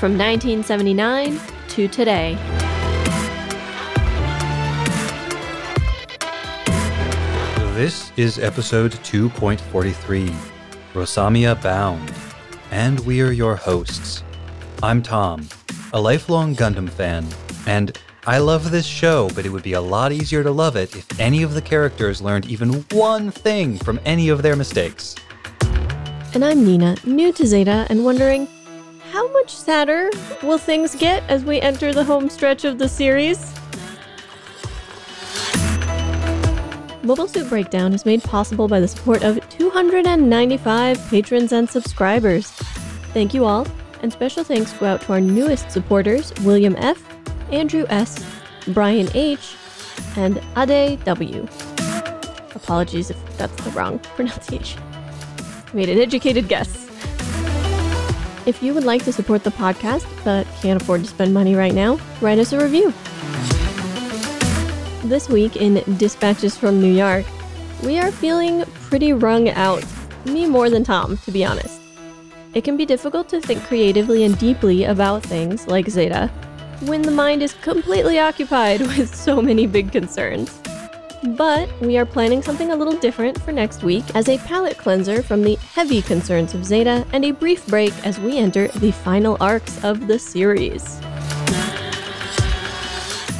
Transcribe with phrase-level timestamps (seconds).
[0.00, 2.34] from 1979 to today.
[7.74, 10.34] This is episode 2.43
[10.94, 12.14] Rosamia Bound,
[12.70, 14.24] and we're your hosts.
[14.82, 15.46] I'm Tom,
[15.92, 17.26] a lifelong Gundam fan,
[17.66, 20.96] and I love this show, but it would be a lot easier to love it
[20.96, 25.14] if any of the characters learned even one thing from any of their mistakes.
[26.32, 28.48] And I'm Nina, new to Zeta, and wondering
[29.10, 30.08] how much sadder
[30.42, 33.52] will things get as we enter the home stretch of the series?
[37.02, 42.50] Mobile Suit Breakdown is made possible by the support of 295 patrons and subscribers.
[43.12, 43.66] Thank you all,
[44.02, 47.02] and special thanks go out to our newest supporters William F.,
[47.50, 48.24] Andrew S.,
[48.68, 49.56] Brian H.,
[50.16, 51.48] and Ade W.
[52.54, 54.80] Apologies if that's the wrong pronunciation.
[55.72, 56.89] Made an educated guess.
[58.46, 61.74] If you would like to support the podcast but can't afford to spend money right
[61.74, 62.92] now, write us a review.
[65.06, 67.26] This week in Dispatches from New York,
[67.84, 69.84] we are feeling pretty wrung out.
[70.24, 71.80] Me more than Tom, to be honest.
[72.54, 76.28] It can be difficult to think creatively and deeply about things like Zeta
[76.86, 80.60] when the mind is completely occupied with so many big concerns.
[81.22, 85.22] But we are planning something a little different for next week as a palate cleanser
[85.22, 89.36] from the heavy concerns of Zeta and a brief break as we enter the final
[89.38, 90.98] arcs of the series.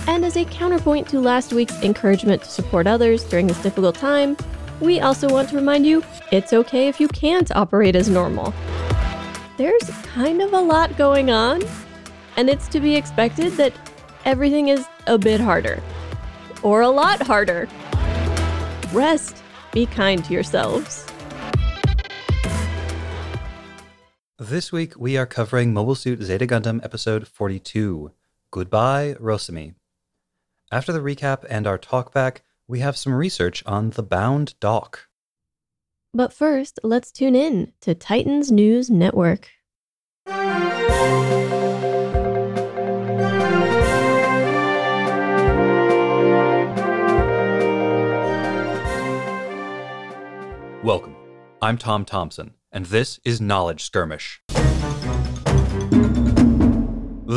[0.07, 4.37] And as a counterpoint to last week's encouragement to support others during this difficult time,
[4.81, 8.53] we also want to remind you it's okay if you can't operate as normal.
[9.57, 11.63] There's kind of a lot going on,
[12.37, 13.73] and it's to be expected that
[14.27, 15.83] everything is a bit harder
[16.63, 17.69] or a lot harder.
[18.93, 19.43] Rest.
[19.73, 21.07] Be kind to yourselves.
[24.39, 28.13] This week we are covering Mobile Suit Zeta Gundam episode 42
[28.51, 29.75] Goodbye, Rosami.
[30.73, 35.09] After the recap and our talkback, we have some research on the Bound Doc.
[36.15, 39.51] But first, let's tune in to Titans News Network.
[50.83, 51.15] Welcome.
[51.61, 54.41] I'm Tom Thompson, and this is Knowledge Skirmish.
[54.49, 54.55] The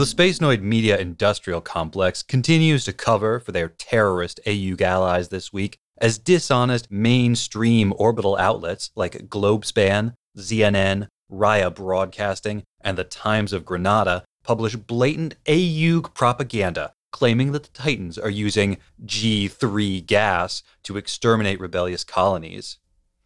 [0.05, 6.17] Spacenoid Media Industrial Complex continues to cover for their terrorist AEUG allies this week as
[6.17, 14.77] dishonest mainstream orbital outlets like Globespan, ZNN, Raya Broadcasting, and the Times of Granada publish
[14.77, 22.79] blatant AEUG propaganda claiming that the Titans are using G3 gas to exterminate rebellious colonies.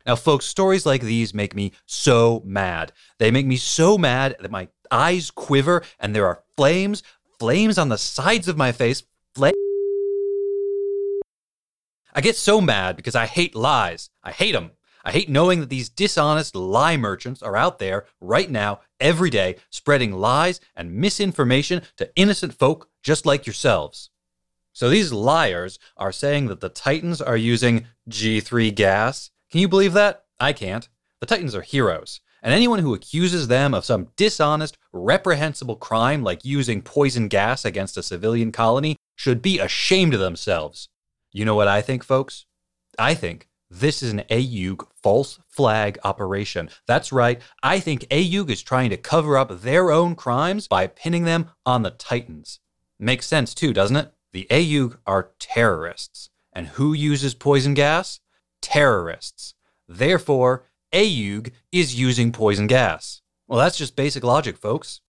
[0.08, 2.94] Now, folks, stories like these make me so mad.
[3.20, 7.04] They make me so mad that my eyes quiver and there are flames,
[7.38, 9.04] flames on the sides of my face.
[9.36, 9.48] Fl-
[12.14, 14.10] I get so mad because I hate lies.
[14.24, 14.72] I hate them.
[15.04, 19.58] I hate knowing that these dishonest lie merchants are out there right now, every day,
[19.70, 24.10] spreading lies and misinformation to innocent folk just like yourselves.
[24.72, 29.94] So these liars are saying that the Titans are using G3 gas can you believe
[29.94, 30.26] that?
[30.40, 30.88] I can't.
[31.20, 36.46] The Titans are heroes, and anyone who accuses them of some dishonest, reprehensible crime like
[36.46, 40.90] using poison gas against a civilian colony should be ashamed of themselves.
[41.32, 42.46] You know what I think, folks?
[43.00, 46.70] I think this is an AEUG false flag operation.
[46.88, 47.42] That's right.
[47.62, 51.84] I think AEUG is trying to cover up their own crimes by pinning them on
[51.84, 52.60] the Titans.
[53.00, 54.14] Makes sense too, doesn't it?
[54.32, 56.30] The AEUG are terrorists.
[56.54, 58.20] And who uses poison gas?
[58.62, 59.54] Terrorists.
[59.88, 63.22] Therefore, AEUG is using poison gas.
[63.48, 65.02] Well, that's just basic logic, folks.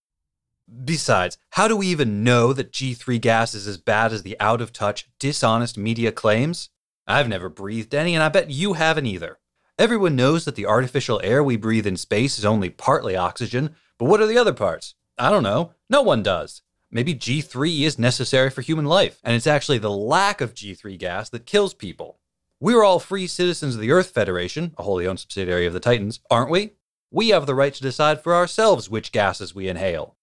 [0.85, 4.61] Besides, how do we even know that G3 gas is as bad as the out
[4.61, 6.69] of touch, dishonest media claims?
[7.07, 9.39] I've never breathed any, and I bet you haven't either.
[9.79, 14.05] Everyone knows that the artificial air we breathe in space is only partly oxygen, but
[14.05, 14.93] what are the other parts?
[15.17, 15.73] I don't know.
[15.89, 16.61] No one does.
[16.91, 21.29] Maybe G3 is necessary for human life, and it's actually the lack of G3 gas
[21.29, 22.18] that kills people.
[22.61, 26.19] We're all free citizens of the Earth Federation, a wholly owned subsidiary of the Titans,
[26.29, 26.71] aren't we?
[27.09, 30.17] We have the right to decide for ourselves which gases we inhale.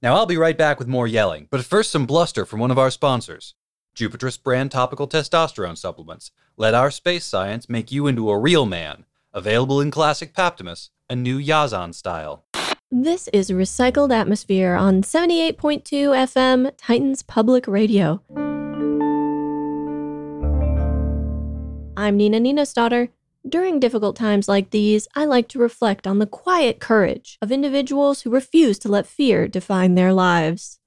[0.00, 2.78] Now, I'll be right back with more yelling, but first, some bluster from one of
[2.78, 3.54] our sponsors
[3.96, 6.30] Jupiterus brand topical testosterone supplements.
[6.56, 9.04] Let our space science make you into a real man.
[9.32, 12.44] Available in classic Paptimus, a new Yazan style.
[12.92, 18.22] This is Recycled Atmosphere on 78.2 FM, Titans Public Radio.
[21.98, 23.08] I'm Nina Nina's daughter.
[23.48, 28.20] During difficult times like these, I like to reflect on the quiet courage of individuals
[28.20, 30.78] who refuse to let fear define their lives.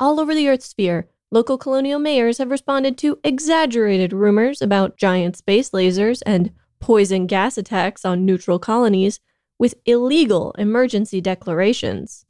[0.00, 5.36] All over the Earth sphere, local colonial mayors have responded to exaggerated rumors about giant
[5.36, 6.50] space lasers and
[6.80, 9.20] poison gas attacks on neutral colonies
[9.56, 12.26] with illegal emergency declarations.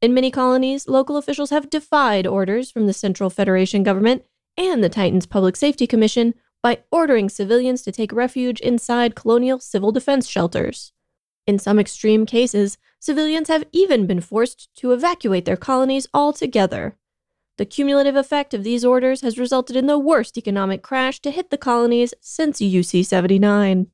[0.00, 4.22] In many colonies, local officials have defied orders from the Central Federation government
[4.56, 6.34] and the Titans Public Safety Commission
[6.66, 10.92] by ordering civilians to take refuge inside colonial civil defense shelters.
[11.46, 16.96] In some extreme cases, civilians have even been forced to evacuate their colonies altogether.
[17.56, 21.50] The cumulative effect of these orders has resulted in the worst economic crash to hit
[21.50, 23.86] the colonies since UC 79.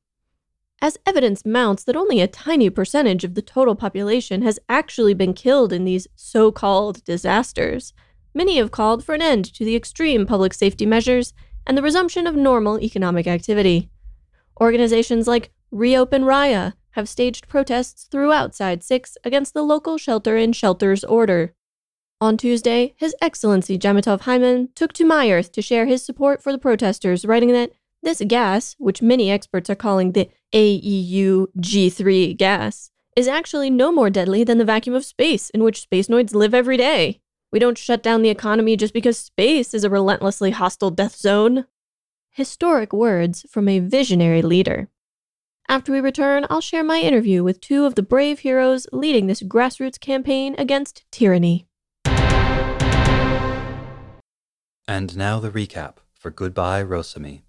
[0.81, 5.35] As evidence mounts that only a tiny percentage of the total population has actually been
[5.35, 7.93] killed in these so called disasters,
[8.33, 12.27] many have called for an end to the extreme public safety measures and the resumption
[12.27, 13.89] of normal economic activity.
[14.59, 20.53] Organizations like Reopen Raya have staged protests throughout Side 6 against the local shelter in
[20.53, 21.53] shelters order.
[22.21, 26.57] On Tuesday, His Excellency Jamitov Hymem took to MyEarth to share his support for the
[26.57, 27.71] protesters, writing that
[28.03, 34.09] this gas, which many experts are calling the AEU G3 gas, is actually no more
[34.09, 37.21] deadly than the vacuum of space in which spacenoids live every day.
[37.53, 41.65] We don't shut down the economy just because space is a relentlessly hostile death zone.
[42.31, 44.89] Historic words from a visionary leader.
[45.69, 49.43] After we return, I'll share my interview with two of the brave heroes leading this
[49.43, 51.67] grassroots campaign against tyranny.
[54.87, 57.43] And now the recap for Goodbye Rosami.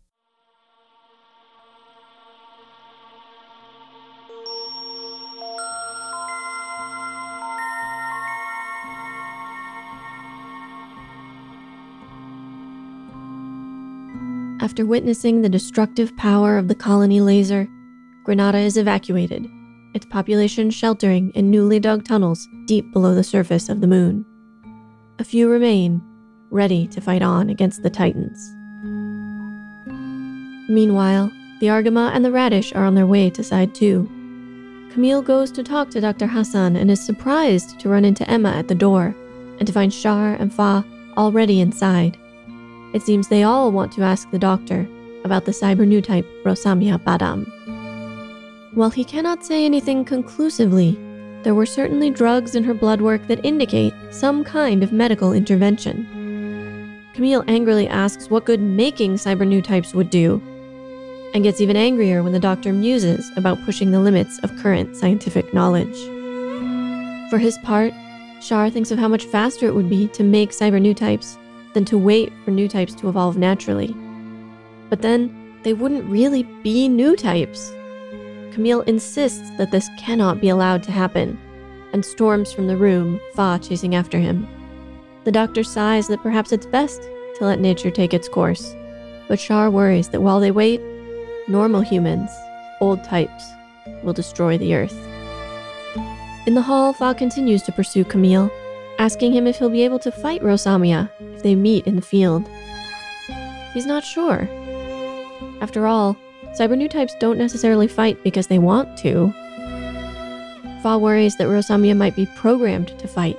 [14.65, 17.69] After witnessing the destructive power of the colony laser,
[18.25, 19.47] Granada is evacuated,
[19.93, 24.25] its population sheltering in newly dug tunnels deep below the surface of the moon.
[25.19, 26.01] A few remain,
[26.49, 28.41] ready to fight on against the Titans.
[30.71, 31.31] Meanwhile,
[31.61, 34.89] the Argama and the Radish are on their way to Side 2.
[34.95, 36.27] Camille goes to talk to Dr.
[36.27, 39.15] Hassan and is surprised to run into Emma at the door
[39.59, 40.83] and to find Char and Fa
[41.19, 42.17] already inside.
[42.95, 44.87] It seems they all want to ask the doctor
[45.25, 47.45] about the cyber new type Rosamia Badam.
[48.73, 50.97] While he cannot say anything conclusively,
[51.43, 56.07] there were certainly drugs in her blood work that indicate some kind of medical intervention.
[57.15, 60.41] Camille angrily asks what good making cyber new types would do,
[61.35, 65.53] and gets even angrier when the doctor muses about pushing the limits of current scientific
[65.53, 65.97] knowledge.
[67.29, 67.93] For his part,
[68.41, 71.39] Char thinks of how much faster it would be to make cyber new types
[71.75, 73.95] than to wait for new types to evolve naturally.
[74.89, 77.73] But then, they wouldn't really be new types.
[78.53, 81.39] Camille insists that this cannot be allowed to happen,
[81.93, 84.47] and storms from the room, Fa chasing after him.
[85.25, 88.75] The doctor sighs that perhaps it's best to let nature take its course,
[89.27, 90.81] but Char worries that while they wait,
[91.49, 92.31] normal humans,
[92.81, 93.45] old types,
[94.03, 94.97] will destroy the Earth.
[96.47, 98.51] In the hall, Fa continues to pursue Camille,
[98.99, 102.49] asking him if he'll be able to fight Rosamia if they meet in the field.
[103.73, 104.49] He's not sure.
[105.61, 106.17] After all,
[106.59, 109.33] cyber new types don't necessarily fight because they want to.
[110.83, 113.39] Fa worries that Rosamia might be programmed to fight.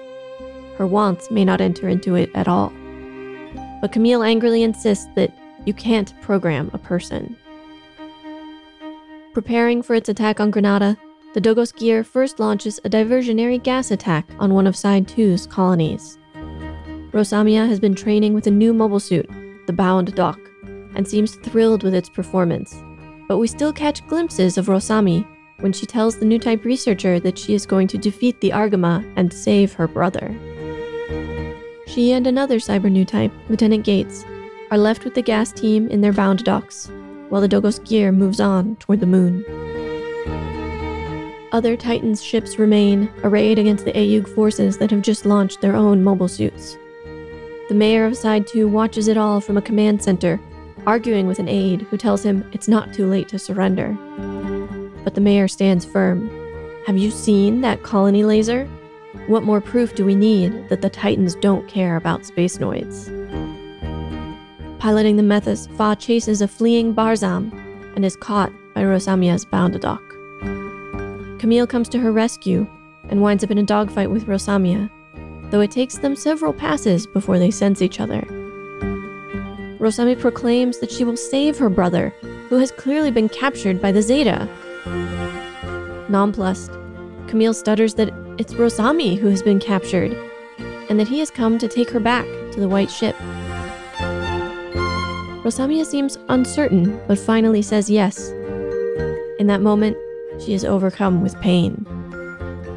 [0.77, 2.73] Her wants may not enter into it at all.
[3.81, 5.31] But Camille angrily insists that
[5.65, 7.35] you can't program a person.
[9.33, 10.97] Preparing for its attack on Granada,
[11.35, 16.17] the Dogos Gear first launches a diversionary gas attack on one of Side 2's colonies.
[17.11, 19.29] Rosamia has been training with a new mobile suit,
[19.67, 20.39] the Bound Doc,
[20.95, 22.81] and seems thrilled with its performance.
[23.27, 25.27] But we still catch glimpses of Rosami
[25.59, 29.05] when she tells the new type researcher that she is going to defeat the Argama
[29.17, 30.33] and save her brother.
[31.85, 34.23] She and another cyber new type, Lieutenant Gates,
[34.71, 36.89] are left with the gas team in their Bound Docs,
[37.27, 39.64] while the Dogos Gear moves on toward the moon.
[41.55, 46.03] Other Titans ships remain, arrayed against the Aeug forces that have just launched their own
[46.03, 46.77] mobile suits.
[47.69, 50.37] The mayor of Side 2 watches it all from a command center,
[50.85, 53.97] arguing with an aide who tells him it's not too late to surrender.
[55.05, 56.29] But the mayor stands firm.
[56.87, 58.65] Have you seen that colony laser?
[59.27, 63.07] What more proof do we need that the Titans don't care about space noids?
[64.79, 67.53] Piloting the Methuss, Fa chases a fleeing Barzam
[67.95, 70.04] and is caught by Rosamia's Boundadoc.
[71.39, 72.67] Camille comes to her rescue
[73.09, 74.89] and winds up in a dogfight with Rosamia,
[75.51, 78.25] though it takes them several passes before they sense each other.
[79.79, 82.13] Rosami proclaims that she will save her brother,
[82.49, 84.49] who has clearly been captured by the Zeta.
[86.09, 86.71] Nonplussed,
[87.27, 90.15] Camille stutters that it's Rosami who has been captured,
[90.89, 93.15] and that he has come to take her back to the white ship.
[95.43, 98.29] Rosamia seems uncertain, but finally says yes.
[99.37, 99.97] In that moment,
[100.43, 101.85] she is overcome with pain.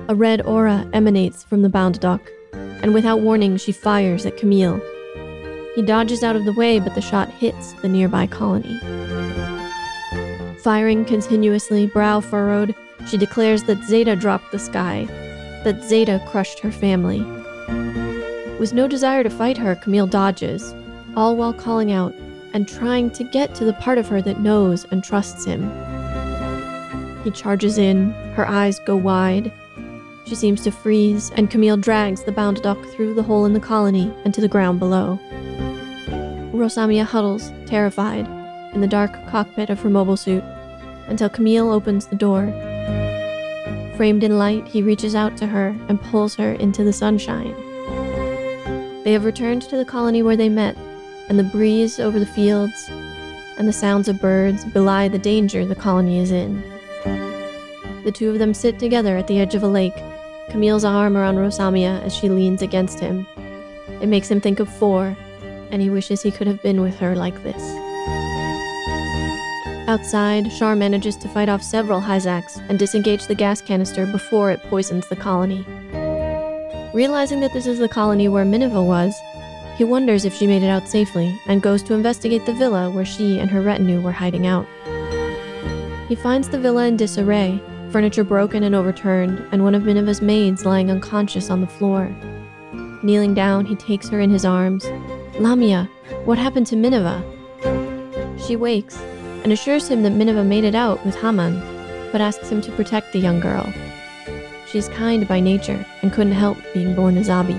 [0.08, 2.20] A red aura emanates from the Boundadoc,
[2.52, 4.80] and without warning, she fires at Camille.
[5.74, 8.78] He dodges out of the way, but the shot hits the nearby colony.
[10.62, 12.74] Firing continuously, brow furrowed,
[13.06, 15.06] she declares that Zeta dropped the sky,
[15.64, 17.20] that Zeta crushed her family.
[18.58, 20.74] With no desire to fight her, Camille dodges,
[21.16, 22.14] all while calling out
[22.52, 25.70] and trying to get to the part of her that knows and trusts him.
[27.24, 29.52] He charges in, her eyes go wide.
[30.26, 34.12] She seems to freeze, and Camille drags the Boundadoc through the hole in the colony
[34.24, 35.18] and to the ground below.
[36.52, 38.26] Rosamia huddles, terrified,
[38.74, 40.44] in the dark cockpit of her mobile suit,
[41.06, 42.46] until Camille opens the door.
[43.96, 47.54] Framed in light, he reaches out to her and pulls her into the sunshine.
[49.04, 50.76] They have returned to the colony where they met,
[51.28, 52.90] and the breeze over the fields
[53.58, 56.62] and the sounds of birds belie the danger the colony is in.
[58.08, 59.92] The two of them sit together at the edge of a lake,
[60.48, 63.26] Camille's arm around Rosamia as she leans against him.
[64.00, 65.14] It makes him think of Four,
[65.70, 67.62] and he wishes he could have been with her like this.
[69.86, 74.62] Outside, Char manages to fight off several Hizacks and disengage the gas canister before it
[74.70, 75.66] poisons the colony.
[76.94, 79.14] Realizing that this is the colony where Mineva was,
[79.76, 83.04] he wonders if she made it out safely and goes to investigate the villa where
[83.04, 84.66] she and her retinue were hiding out.
[86.08, 90.64] He finds the villa in disarray, furniture broken and overturned, and one of Mineva's maids
[90.64, 92.14] lying unconscious on the floor.
[93.02, 94.84] Kneeling down, he takes her in his arms.
[95.38, 95.88] Lamia,
[96.24, 97.22] what happened to Mineva?
[98.46, 98.98] She wakes
[99.42, 101.60] and assures him that Mineva made it out with Haman,
[102.12, 103.72] but asks him to protect the young girl.
[104.66, 107.56] She's kind by nature and couldn't help being born a Zabi.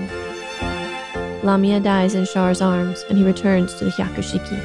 [1.42, 4.60] Lamia dies in Char's arms and he returns to the Hyakushiki.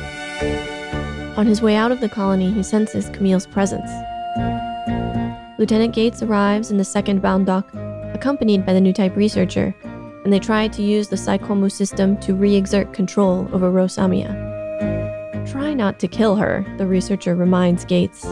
[1.37, 3.89] On his way out of the colony, he senses Camille's presence.
[5.57, 7.73] Lieutenant Gates arrives in the second Bound Doc,
[8.13, 9.73] accompanied by the new type researcher,
[10.25, 14.33] and they try to use the Psycommu system to re exert control over Rosamia.
[15.49, 18.23] Try not to kill her, the researcher reminds Gates.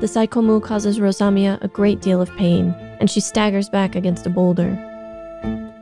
[0.00, 4.30] The Psycommu causes Rosamia a great deal of pain, and she staggers back against a
[4.30, 4.76] boulder.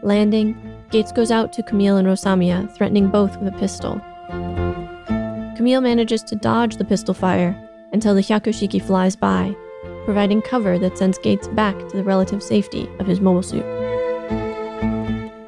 [0.03, 0.57] Landing,
[0.91, 4.01] Gates goes out to Camille and Rosamia, threatening both with a pistol.
[5.57, 7.59] Camille manages to dodge the pistol fire
[7.93, 9.55] until the Hyakushiki flies by,
[10.05, 13.65] providing cover that sends Gates back to the relative safety of his mobile suit.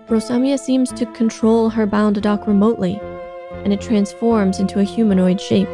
[0.09, 3.01] Rosamia seems to control her Boundadoc remotely,
[3.65, 5.69] and it transforms into a humanoid shape.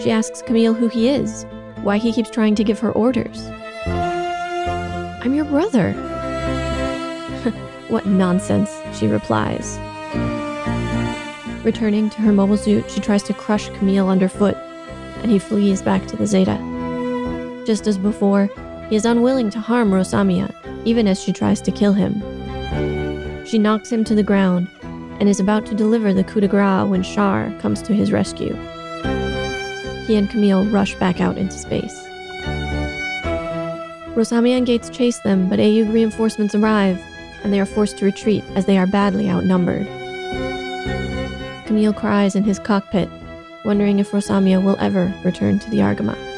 [0.00, 1.46] She asks Camille who he is,
[1.82, 3.46] why he keeps trying to give her orders.
[5.22, 5.92] I'm your brother.
[7.88, 9.78] what nonsense, she replies.
[11.64, 14.56] Returning to her mobile suit, she tries to crush Camille underfoot,
[15.22, 16.69] and he flees back to the Zeta.
[17.70, 18.50] Just as before,
[18.88, 20.52] he is unwilling to harm Rosamia,
[20.84, 22.14] even as she tries to kill him.
[23.46, 26.88] She knocks him to the ground and is about to deliver the coup de grace
[26.88, 28.56] when Char comes to his rescue.
[30.08, 31.96] He and Camille rush back out into space.
[34.16, 37.00] Rosamia and Gates chase them, but AU reinforcements arrive,
[37.44, 39.86] and they are forced to retreat as they are badly outnumbered.
[41.68, 43.08] Camille cries in his cockpit,
[43.64, 46.29] wondering if Rosamia will ever return to the Argama.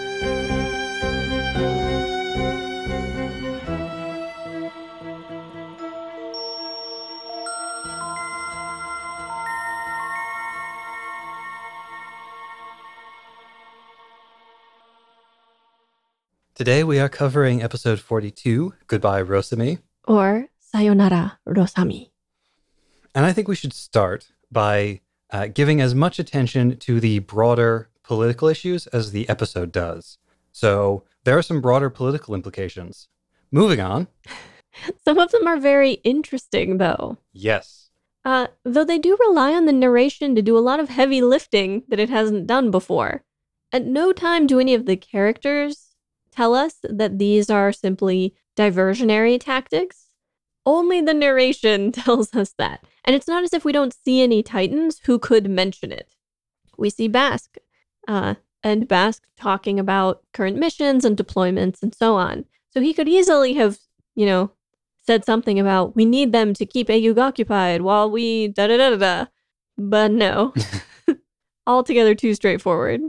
[16.63, 19.79] Today we are covering episode 42, Goodbye Rosami.
[20.07, 22.13] Or Sayonara Rosami.
[23.17, 25.01] And I think we should start by
[25.31, 30.19] uh, giving as much attention to the broader political issues as the episode does.
[30.53, 33.09] So there are some broader political implications.
[33.51, 34.07] Moving on.
[35.05, 37.19] Some of them are very interesting, though.
[37.33, 37.91] Yes.
[38.25, 41.83] Uh, though they do rely on the narration to do a lot of heavy lifting
[41.89, 43.25] that it hasn't done before.
[43.73, 45.92] At no time do any of the characters
[46.33, 50.07] tell us that these are simply diversionary tactics.
[50.65, 52.85] Only the narration tells us that.
[53.05, 56.15] And it's not as if we don't see any Titans who could mention it.
[56.79, 57.57] We see Bask
[58.09, 62.45] uh, and Bask talking about current missions and deployments and so on.
[62.71, 63.79] So he could easily have,
[64.15, 64.53] you know,
[65.05, 68.91] said something about we need them to keep AEUG occupied while we da da da
[68.91, 69.27] da da.
[69.77, 70.55] But no.
[71.67, 73.01] Altogether too straightforward.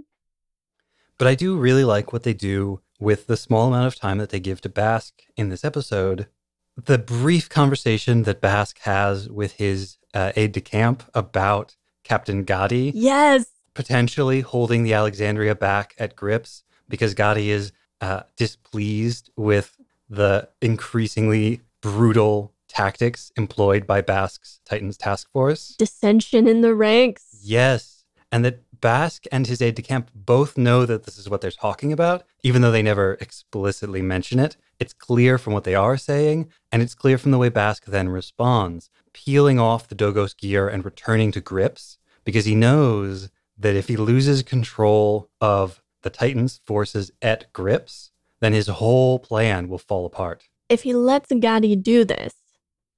[1.17, 4.29] But I do really like what they do with the small amount of time that
[4.29, 6.27] they give to Bask in this episode.
[6.75, 12.91] The brief conversation that Bask has with his uh, aide de camp about Captain Gady
[12.95, 13.45] Yes.
[13.73, 19.77] potentially holding the Alexandria back at Gryps because Gady is uh, displeased with
[20.09, 25.75] the increasingly brutal tactics employed by Bask's Titans task force.
[25.77, 27.25] Dissension in the ranks.
[27.41, 28.03] Yes.
[28.31, 31.51] And that Bask and his aide de camp both know that this is what they're
[31.51, 34.57] talking about, even though they never explicitly mention it.
[34.77, 38.09] It's clear from what they are saying, and it's clear from the way Bask then
[38.09, 43.87] responds, peeling off the Dogos gear and returning to Gryps, because he knows that if
[43.87, 48.11] he loses control of the Titans' forces at Gryps,
[48.41, 50.49] then his whole plan will fall apart.
[50.67, 52.33] If he lets Gady do this,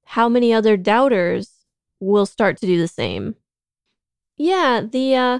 [0.06, 1.51] how many other doubters
[2.00, 3.36] will start to do the same?
[4.36, 5.39] Yeah, the uh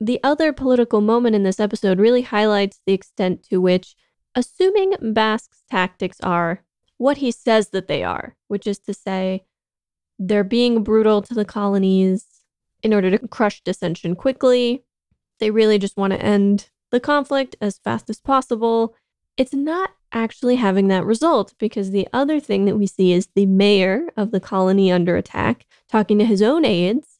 [0.00, 3.94] the other political moment in this episode really highlights the extent to which
[4.34, 6.62] assuming Bask's tactics are
[6.98, 9.44] what he says that they are, which is to say
[10.18, 12.26] they're being brutal to the colonies
[12.82, 14.84] in order to crush dissension quickly.
[15.40, 18.94] They really just want to end the conflict as fast as possible.
[19.36, 23.46] It's not actually having that result because the other thing that we see is the
[23.46, 27.18] mayor of the colony under attack talking to his own aides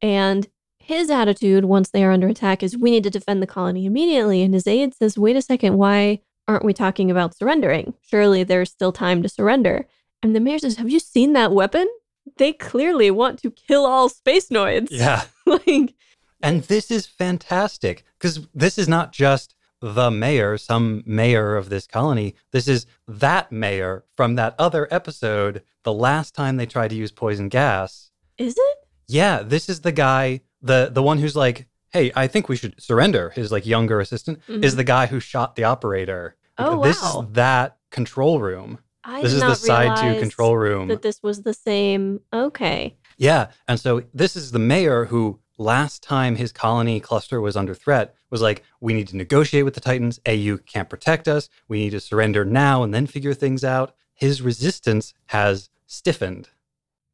[0.00, 0.48] and
[0.86, 4.42] his attitude once they are under attack is we need to defend the colony immediately
[4.42, 8.70] and his aide says wait a second why aren't we talking about surrendering surely there's
[8.70, 9.86] still time to surrender
[10.22, 11.88] and the mayor says have you seen that weapon
[12.36, 15.24] they clearly want to kill all space noids Yeah.
[15.46, 15.94] like
[16.42, 21.86] And this is fantastic because this is not just the mayor, some mayor of this
[21.86, 22.34] colony.
[22.52, 27.12] This is that mayor from that other episode, the last time they tried to use
[27.12, 28.10] poison gas.
[28.38, 32.48] is it Yeah, this is the guy, the the one who's like, "Hey, I think
[32.48, 34.76] we should surrender." His like younger assistant is Mhm.
[34.76, 36.36] the guy who shot the operator.
[36.58, 37.22] Oh, this wow.
[37.22, 38.78] is that control room.
[39.04, 40.88] I this did is the side two control room.
[40.88, 43.48] that this was the same okay Yeah.
[43.68, 48.14] And so this is the mayor who last time his colony cluster was under threat
[48.30, 50.18] was like, we need to negotiate with the Titans.
[50.26, 51.48] AU can't protect us.
[51.68, 53.94] We need to surrender now and then figure things out.
[54.12, 56.48] His resistance has stiffened.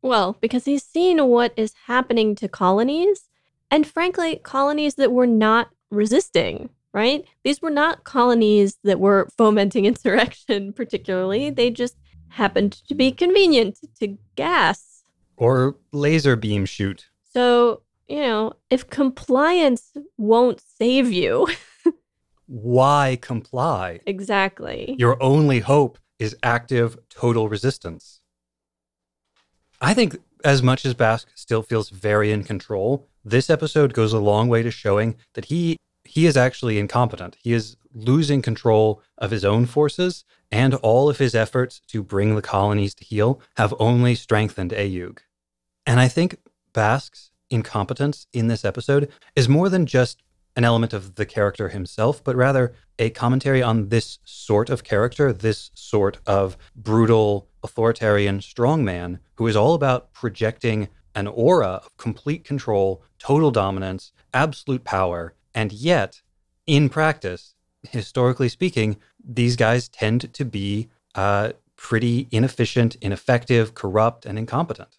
[0.00, 3.28] Well, because he's seen what is happening to colonies,
[3.72, 7.24] and frankly, colonies that were not resisting, right?
[7.42, 11.50] These were not colonies that were fomenting insurrection, particularly.
[11.50, 11.96] They just
[12.28, 15.02] happened to be convenient to gas.
[15.36, 17.06] Or laser beam shoot.
[17.32, 21.48] So, you know, if compliance won't save you,
[22.46, 24.00] Why comply?
[24.06, 24.94] exactly.
[24.98, 28.20] Your only hope is active total resistance.
[29.80, 34.18] I think as much as Basque still feels very in control, this episode goes a
[34.18, 37.36] long way to showing that he he is actually incompetent.
[37.40, 42.34] He is losing control of his own forces, and all of his efforts to bring
[42.34, 45.18] the colonies to heel have only strengthened AEUG.
[45.86, 46.36] And I think
[46.72, 50.22] Bask's incompetence in this episode is more than just
[50.56, 55.32] an element of the character himself, but rather a commentary on this sort of character,
[55.32, 62.44] this sort of brutal, authoritarian strongman who is all about projecting an aura of complete
[62.44, 65.34] control, total dominance, absolute power.
[65.54, 66.22] And yet,
[66.66, 67.54] in practice,
[67.90, 74.98] historically speaking, these guys tend to be uh, pretty inefficient, ineffective, corrupt, and incompetent.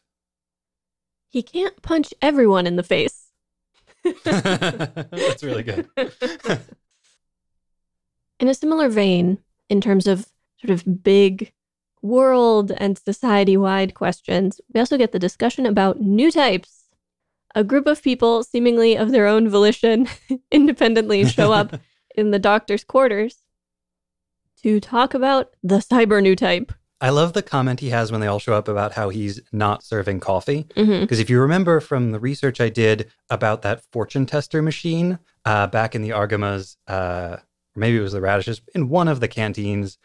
[1.29, 3.31] He can't punch everyone in the face.
[4.23, 5.89] That's really good.
[8.39, 9.37] In a similar vein,
[9.69, 10.27] in terms of
[10.59, 11.53] sort of big
[12.03, 16.83] world and society wide questions, we also get the discussion about new types.
[17.55, 20.07] A group of people, seemingly of their own volition,
[20.51, 21.79] independently show up
[22.15, 23.37] in the doctor's quarters
[24.61, 26.71] to talk about the cyber new type.
[27.01, 29.83] I love the comment he has when they all show up about how he's not
[29.83, 30.65] serving coffee.
[30.75, 31.01] Mm-hmm.
[31.01, 35.67] Because if you remember from the research I did about that fortune tester machine uh,
[35.67, 37.37] back in the Argamas, uh,
[37.75, 39.97] or maybe it was the radishes, in one of the canteens,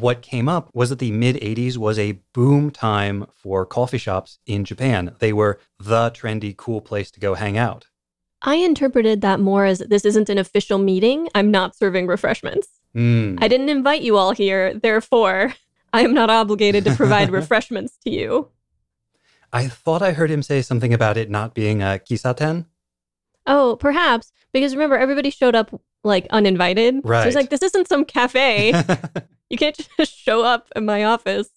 [0.00, 4.38] what came up was that the mid 80s was a boom time for coffee shops
[4.46, 5.14] in Japan.
[5.18, 7.86] They were the trendy, cool place to go hang out.
[8.42, 11.28] I interpreted that more as this isn't an official meeting.
[11.34, 12.68] I'm not serving refreshments.
[12.94, 13.38] Mm.
[13.42, 15.54] I didn't invite you all here, therefore,
[15.92, 18.48] I am not obligated to provide refreshments to you.
[19.52, 22.66] I thought I heard him say something about it not being a kissaten.
[23.46, 24.30] Oh, perhaps.
[24.52, 26.96] Because remember, everybody showed up like uninvited.
[26.96, 27.24] So Right.
[27.26, 28.72] he's like, this isn't some cafe.
[29.50, 31.48] you can't just show up at my office.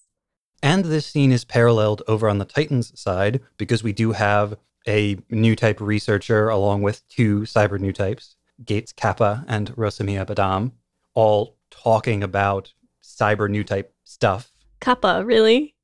[0.63, 4.55] and this scene is paralleled over on the Titans side because we do have
[4.87, 10.71] a new type researcher along with two cyber new types, Gates Kappa and Rosamia Badam,
[11.13, 12.73] all talking about
[13.03, 14.51] cyber new type stuff.
[14.79, 15.75] Kappa, really?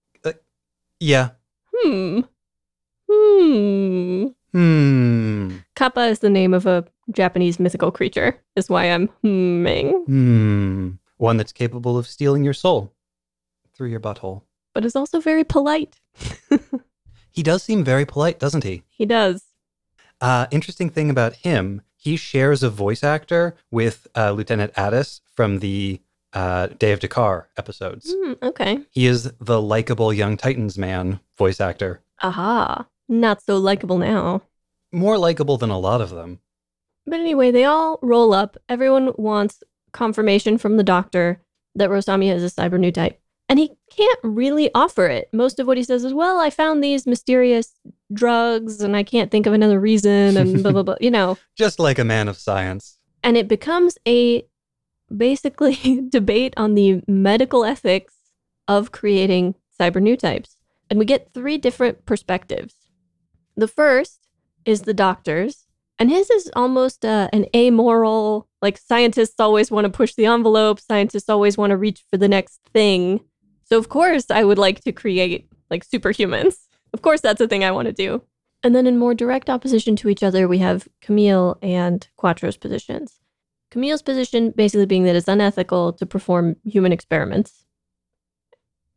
[1.00, 1.30] Yeah.
[1.76, 2.22] Hmm.
[3.10, 4.26] Hmm.
[4.52, 5.58] Hmm.
[5.76, 10.06] Kappa is the name of a Japanese mythical creature, is why I'm hmming.
[10.06, 10.90] Hmm.
[11.18, 12.94] One that's capable of stealing your soul
[13.74, 14.44] through your butthole.
[14.74, 16.00] But is also very polite.
[17.38, 18.82] He does seem very polite, doesn't he?
[18.90, 19.44] He does.
[20.20, 25.60] Uh, interesting thing about him, he shares a voice actor with uh, Lieutenant Addis from
[25.60, 26.02] the
[26.34, 28.12] uh, Day of Dakar episodes.
[28.12, 28.80] Hmm, okay.
[28.90, 32.02] He is the likable young Titans man voice actor.
[32.24, 32.88] Aha.
[33.08, 34.42] Not so likable now.
[34.92, 36.40] More likable than a lot of them.
[37.06, 38.58] But anyway, they all roll up.
[38.68, 39.62] Everyone wants
[39.98, 41.42] confirmation from the doctor
[41.74, 43.20] that Rosami is a cyber new type.
[43.50, 45.30] And he can't really offer it.
[45.34, 47.74] Most of what he says is, well, I found these mysterious
[48.14, 51.38] drugs and I can't think of another reason and blah, blah, blah, you know.
[51.56, 53.00] Just like a man of science.
[53.24, 54.46] And it becomes a
[55.16, 58.16] basically debate on the medical ethics
[58.68, 60.58] of creating cyber new types.
[60.90, 62.76] And we get three different perspectives.
[63.56, 64.28] The first
[64.66, 65.67] is the doctor's,
[66.00, 70.80] and his is almost uh, an amoral, like scientists always want to push the envelope,
[70.80, 73.22] scientists always want to reach for the next thing.
[73.64, 76.56] So, of course, I would like to create like superhumans.
[76.94, 78.24] Of course, that's a thing I want to do.
[78.64, 83.20] And then, in more direct opposition to each other, we have Camille and Quattro's positions.
[83.70, 87.66] Camille's position basically being that it's unethical to perform human experiments,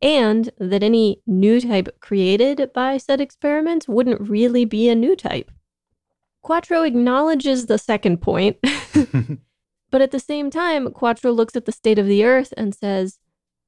[0.01, 5.51] and that any new type created by said experiments wouldn't really be a new type.
[6.41, 8.57] Quattro acknowledges the second point,
[9.91, 13.19] but at the same time, Quattro looks at the state of the Earth and says,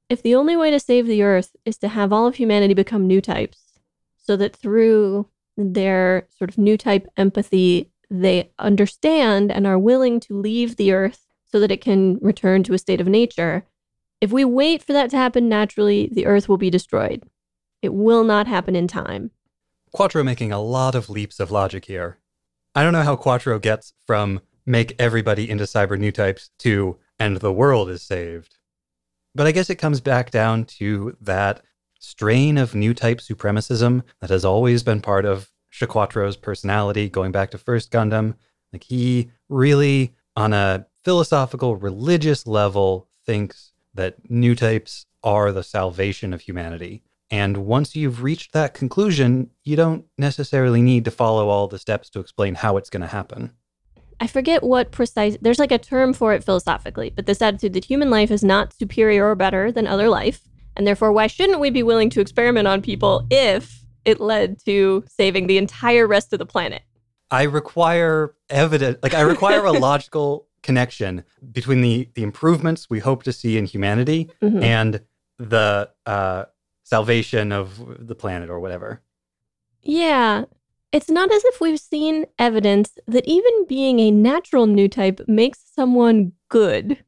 [0.08, 3.06] if the only way to save the Earth is to have all of humanity become
[3.06, 3.80] new types,
[4.16, 10.38] so that through their sort of new type empathy, they understand and are willing to
[10.38, 13.64] leave the Earth so that it can return to a state of nature.
[14.20, 17.24] If we wait for that to happen naturally, the Earth will be destroyed.
[17.80, 19.30] It will not happen in time.
[19.92, 22.18] Quattro making a lot of leaps of logic here.
[22.74, 27.36] I don't know how Quattro gets from make everybody into cyber new types to and
[27.36, 28.56] the world is saved.
[29.34, 31.62] But I guess it comes back down to that
[32.00, 37.50] strain of new type supremacism that has always been part of Shaquatro's personality going back
[37.52, 38.34] to First Gundam.
[38.72, 46.32] Like he really, on a philosophical, religious level, thinks that new types are the salvation
[46.32, 47.02] of humanity.
[47.30, 52.10] And once you've reached that conclusion, you don't necessarily need to follow all the steps
[52.10, 53.52] to explain how it's going to happen.
[54.20, 57.84] I forget what precise, there's like a term for it philosophically, but this attitude that
[57.86, 60.42] human life is not superior or better than other life.
[60.76, 65.04] And therefore, why shouldn't we be willing to experiment on people if it led to
[65.08, 66.82] saving the entire rest of the planet?
[67.30, 73.22] I require evidence, like I require a logical connection between the the improvements we hope
[73.24, 74.62] to see in humanity Mhm.
[74.62, 75.00] and
[75.38, 76.44] the uh,
[76.84, 79.02] salvation of the planet or whatever.
[79.82, 80.44] Yeah.
[80.92, 85.60] It's not as if we've seen evidence that even being a natural new type makes
[85.74, 87.04] someone good.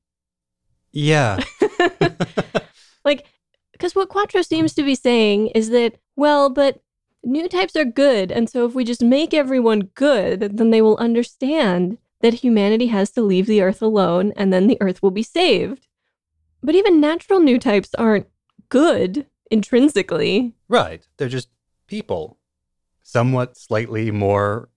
[0.90, 1.38] Yeah,
[3.06, 3.24] Like,
[3.72, 6.80] because what Quattro seems to be saying is that, well, but
[7.22, 8.32] new types are good.
[8.32, 13.10] And so if we just make everyone good, then they will understand that humanity has
[13.12, 15.86] to leave the earth alone and then the earth will be saved.
[16.62, 18.26] But even natural new types aren't
[18.68, 20.54] good intrinsically.
[20.68, 21.06] right.
[21.16, 21.48] They're just
[21.86, 22.38] people,
[23.02, 24.68] somewhat slightly more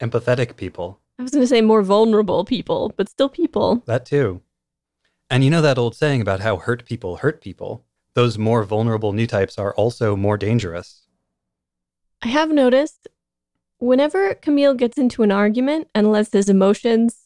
[0.00, 1.00] empathetic people.
[1.18, 3.82] I was going to say more vulnerable people, but still people.
[3.86, 4.42] That too.
[5.30, 7.84] And you know that old saying about how hurt people hurt people?
[8.14, 11.06] Those more vulnerable new types are also more dangerous.
[12.22, 13.08] I have noticed
[13.78, 17.16] whenever Camille gets into an argument and lets his emotions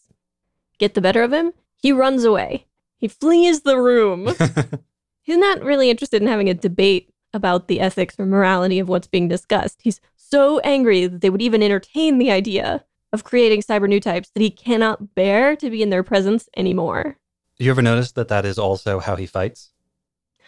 [0.79, 2.67] get the better of him, he runs away.
[2.97, 4.35] He flees the room.
[5.31, 9.07] He's not really interested in having a debate about the ethics or morality of what's
[9.07, 9.79] being discussed.
[9.81, 14.31] He's so angry that they would even entertain the idea of creating cyber new types
[14.31, 17.17] that he cannot bear to be in their presence anymore.
[17.59, 19.71] you ever notice that that is also how he fights?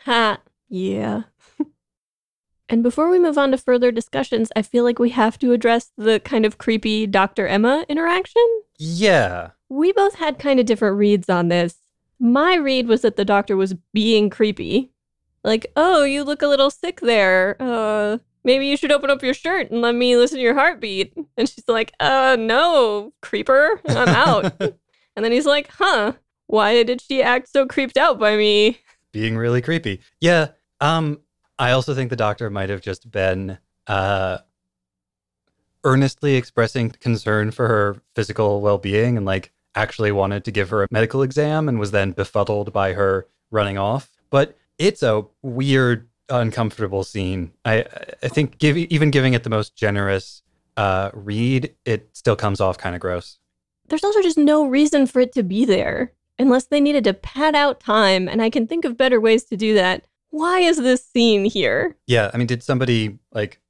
[0.04, 1.22] Ha, yeah.
[2.68, 5.92] and before we move on to further discussions, I feel like we have to address
[5.96, 7.46] the kind of creepy Dr.
[7.46, 8.42] Emma interaction.
[8.80, 9.50] Yeah.
[9.68, 11.76] We both had kind of different reads on this.
[12.22, 14.92] My read was that the doctor was being creepy,
[15.42, 17.56] like, "Oh, you look a little sick there.
[17.58, 21.14] Uh, maybe you should open up your shirt and let me listen to your heartbeat."
[21.36, 26.12] And she's like, "Uh, no, creeper, I'm out." and then he's like, "Huh?
[26.46, 28.78] Why did she act so creeped out by me?"
[29.10, 30.00] Being really creepy.
[30.20, 30.50] Yeah.
[30.80, 31.18] Um,
[31.58, 33.58] I also think the doctor might have just been
[33.88, 34.38] uh
[35.82, 40.88] earnestly expressing concern for her physical well-being and like actually wanted to give her a
[40.90, 44.10] medical exam and was then befuddled by her running off.
[44.30, 47.52] But it's a weird, uncomfortable scene.
[47.64, 47.84] I
[48.22, 50.42] I think give, even giving it the most generous
[50.76, 53.38] uh, read, it still comes off kind of gross.
[53.88, 57.54] There's also just no reason for it to be there unless they needed to pad
[57.54, 60.04] out time, and I can think of better ways to do that.
[60.30, 61.96] Why is this scene here?
[62.06, 63.60] Yeah, I mean, did somebody like,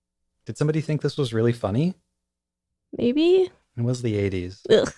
[0.47, 1.95] did somebody think this was really funny?
[2.97, 3.51] Maybe?
[3.77, 4.61] It was the 80s.
[4.71, 4.93] Ugh.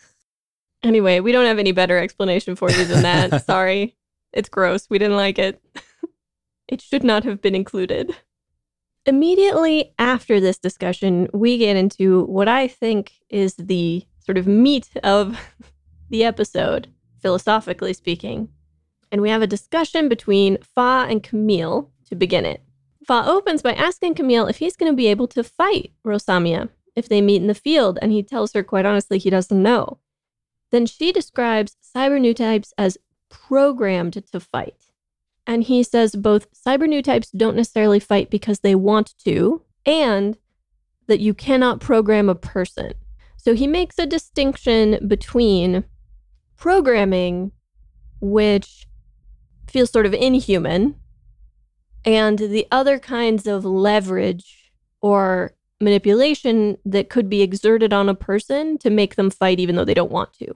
[0.85, 3.45] Anyway, we don't have any better explanation for you than that.
[3.47, 3.97] Sorry.
[4.33, 4.89] It's gross.
[4.91, 5.61] We didn't like it.
[6.69, 8.15] it should not have been included.
[9.07, 14.91] Immediately after this discussion, we get into what I think is the sort of meat
[15.03, 15.39] of
[16.11, 16.89] the episode,
[17.21, 18.49] philosophically speaking.
[19.11, 22.63] And we have a discussion between Fa and Camille to begin it.
[23.07, 27.09] Fa opens by asking Camille if he's going to be able to fight Rosamia if
[27.09, 29.99] they meet in the field, and he tells her quite honestly he doesn't know.
[30.71, 32.99] Then she describes cyber new types as
[33.29, 34.87] programmed to fight.
[35.47, 40.39] And he says both cyber new types don't necessarily fight because they want to, and
[41.07, 42.95] that you cannot program a person.
[43.37, 45.85] So he makes a distinction between
[46.57, 47.53] programming,
[48.21, 48.87] which
[49.69, 50.97] feels sort of inhuman,
[52.07, 54.73] and the other kinds of leverage
[55.03, 59.85] or manipulation that could be exerted on a person to make them fight even though
[59.85, 60.55] they don't want to.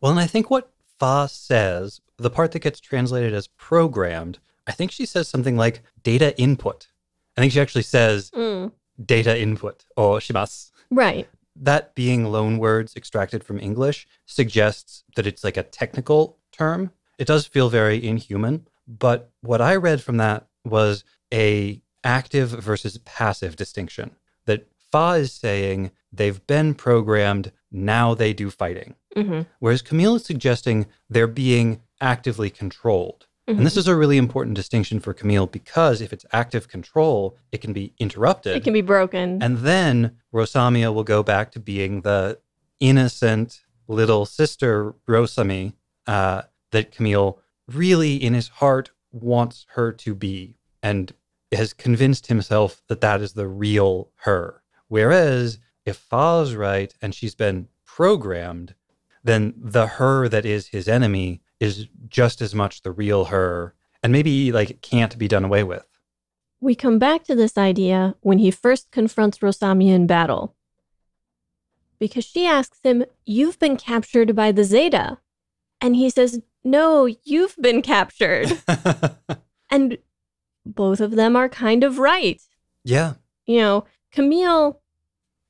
[0.00, 4.72] Well, and I think what Fa says, the part that gets translated as programmed, I
[4.72, 6.88] think she says something like data input.
[7.36, 8.72] I think she actually says Mm,
[9.04, 10.70] data input or shimasu.
[10.90, 11.28] right.
[11.58, 16.90] That being loan words extracted from English suggests that it's like a technical term.
[17.18, 21.02] It does feel very inhuman, but what I read from that was
[21.32, 24.10] a active versus passive distinction.
[24.46, 28.94] That Fa is saying they've been programmed, now they do fighting.
[29.14, 33.26] hmm Whereas Camille is suggesting they're being actively controlled.
[33.48, 37.60] And this is a really important distinction for Camille because if it's active control, it
[37.60, 38.56] can be interrupted.
[38.56, 39.40] It can be broken.
[39.40, 42.40] and then Rosamia will go back to being the
[42.80, 45.74] innocent little sister Rosami
[46.08, 51.12] uh, that Camille really in his heart wants her to be and
[51.52, 54.62] has convinced himself that that is the real her.
[54.88, 58.74] Whereas if Fa's right and she's been programmed,
[59.22, 64.12] then the her that is his enemy is just as much the real her and
[64.12, 65.86] maybe like can't be done away with.
[66.60, 70.54] We come back to this idea when he first confronts Rosamia in battle.
[71.98, 75.18] Because she asks him, You've been captured by the Zeta.
[75.80, 78.60] And he says, No, you've been captured.
[79.70, 79.98] and
[80.74, 82.40] both of them are kind of right.
[82.84, 83.14] yeah.
[83.46, 84.80] You know, Camille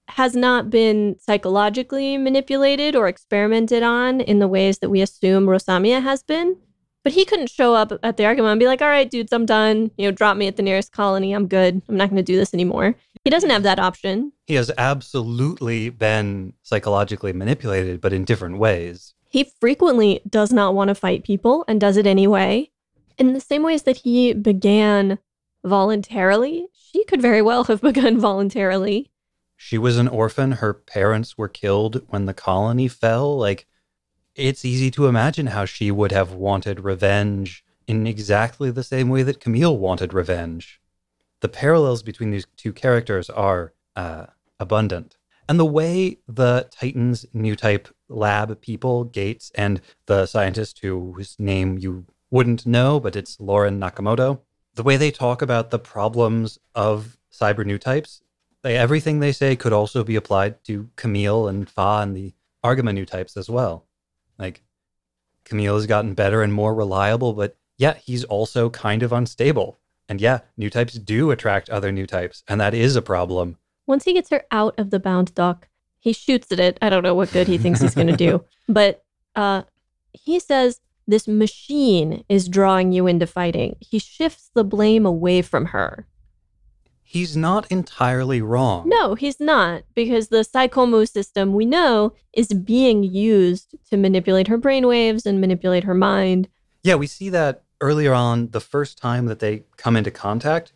[0.09, 6.02] has not been psychologically manipulated or experimented on in the ways that we assume Rosamia
[6.02, 6.57] has been.
[7.02, 9.46] But he couldn't show up at the Argama and be like, all right, dudes, I'm
[9.46, 9.92] done.
[9.96, 11.33] You know, drop me at the nearest colony.
[11.33, 11.81] I'm good.
[11.88, 12.96] I'm not going to do this anymore.
[13.22, 14.33] He doesn't have that option.
[14.46, 19.14] He has absolutely been psychologically manipulated, but in different ways.
[19.29, 22.70] He frequently does not want to fight people and does it anyway.
[23.18, 25.18] In the same ways that he began
[25.64, 29.11] voluntarily, she could very well have begun voluntarily.
[29.57, 30.52] She was an orphan.
[30.52, 33.37] Her parents were killed when the colony fell.
[33.37, 33.66] Like,
[34.35, 39.22] it's easy to imagine how she would have wanted revenge in exactly the same way
[39.22, 40.81] that Camille wanted revenge.
[41.40, 44.26] The parallels between these two characters are uh,
[44.61, 45.16] abundant.
[45.48, 51.79] And the way the Titans new type lab people, Gates, and the scientist whose name
[51.79, 54.41] you wouldn't know, but it's Lauren Nakamoto,
[54.75, 58.23] the way they talk about the problems of cyber new types,
[58.62, 62.35] they, everything they say could also be applied to Camille and Fa and the
[62.65, 63.87] Argama new types as well.
[64.39, 64.62] Like,
[65.45, 69.79] Camille has gotten better and more reliable, but yeah, he's also kind of unstable.
[70.09, 73.59] And yeah, new types do attract other new types, and that is a problem.
[73.87, 76.79] Once he gets her out of the Bound Doc, he shoots at it.
[76.83, 78.45] I don't know what good he thinks he's going to do.
[78.69, 79.05] But
[79.37, 79.62] uh,
[80.12, 83.77] he says this machine is drawing you into fighting.
[83.81, 86.07] He shifts the blame away from her.
[87.03, 88.88] He's not entirely wrong.
[88.88, 94.59] No, he's not, because the Psycommu system we know is being used to manipulate her
[94.59, 96.49] brainwaves and manipulate her mind.
[96.83, 100.73] Yeah, we see that earlier on, the first time that they come into contact,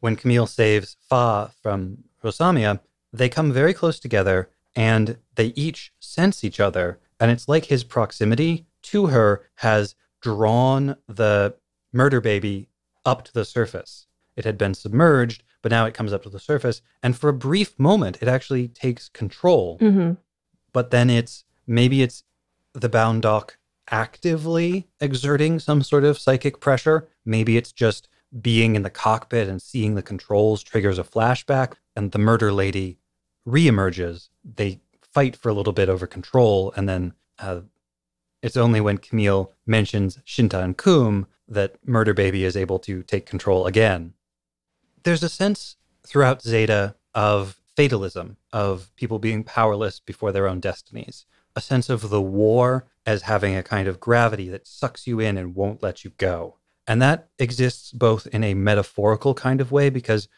[0.00, 2.80] when Camille saves Fa from Rosamia,
[3.12, 6.98] they come very close together and they each sense each other.
[7.20, 11.54] And it's like his proximity to her has drawn the
[11.92, 12.68] murder baby
[13.04, 14.06] up to the surface.
[14.36, 16.82] It had been submerged, but now it comes up to the surface.
[17.02, 19.78] And for a brief moment, it actually takes control.
[19.78, 20.12] Mm-hmm.
[20.72, 22.22] But then it's maybe it's
[22.72, 23.58] the bound doc
[23.90, 27.08] actively exerting some sort of psychic pressure.
[27.24, 28.08] Maybe it's just
[28.40, 32.98] being in the cockpit and seeing the controls triggers a flashback, and the murder lady
[33.46, 34.28] reemerges.
[34.44, 37.60] They fight for a little bit over control, and then uh,
[38.42, 43.26] it's only when Camille mentions Shinta and Qum that Murder Baby is able to take
[43.26, 44.14] control again.
[45.02, 51.26] There's a sense throughout Zeta of fatalism, of people being powerless before their own destinies,
[51.54, 55.38] a sense of the war as having a kind of gravity that sucks you in
[55.38, 56.56] and won't let you go.
[56.86, 60.28] And that exists both in a metaphorical kind of way because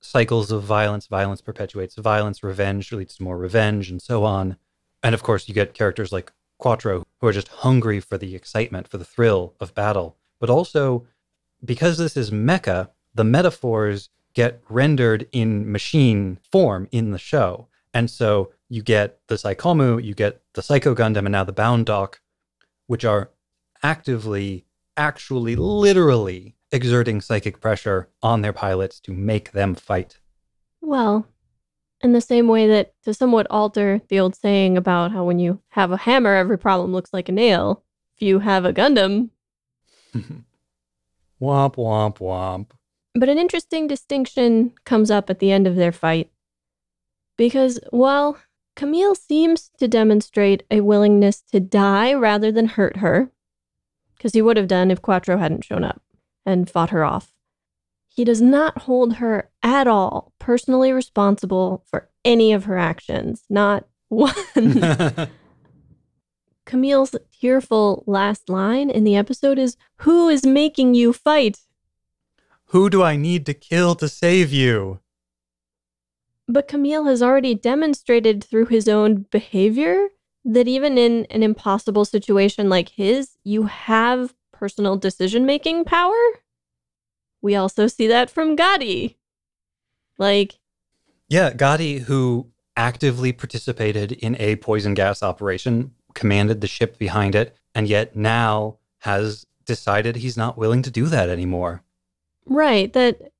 [0.00, 4.56] cycles of violence, violence perpetuates violence, revenge leads to more revenge, and so on.
[5.02, 8.88] And of course, you get characters like Quattro who are just hungry for the excitement,
[8.88, 10.16] for the thrill of battle.
[10.38, 11.06] But also,
[11.64, 17.68] because this is mecha, the metaphors get rendered in machine form in the show.
[17.94, 21.88] And so you get the Psycommu, you get the Psycho Gundam, and now the Bound
[22.86, 23.30] which are
[23.82, 24.66] actively,
[24.96, 30.18] actually, literally exerting psychic pressure on their pilots to make them fight.
[30.80, 31.26] Well,
[32.02, 35.60] in the same way that to somewhat alter the old saying about how when you
[35.68, 37.82] have a hammer, every problem looks like a nail.
[38.16, 39.30] If you have a Gundam.
[40.14, 40.44] womp,
[41.40, 42.70] womp, womp.
[43.14, 46.30] But an interesting distinction comes up at the end of their fight.
[47.36, 48.38] Because while
[48.74, 53.30] Camille seems to demonstrate a willingness to die rather than hurt her,
[54.16, 56.02] because he would have done if Quattro hadn't shown up
[56.44, 57.32] and fought her off.
[58.16, 63.84] He does not hold her at all personally responsible for any of her actions, not
[64.08, 65.28] one.
[66.64, 71.58] Camille's tearful last line in the episode is Who is making you fight?
[72.70, 75.00] Who do I need to kill to save you?
[76.48, 80.08] But Camille has already demonstrated through his own behavior
[80.42, 86.14] that even in an impossible situation like his, you have personal decision making power.
[87.46, 89.14] We also see that from Gady.
[90.18, 90.58] Like,
[91.28, 97.56] yeah, Gady, who actively participated in a poison gas operation, commanded the ship behind it,
[97.72, 101.84] and yet now has decided he's not willing to do that anymore.
[102.46, 102.92] Right.
[102.92, 103.30] That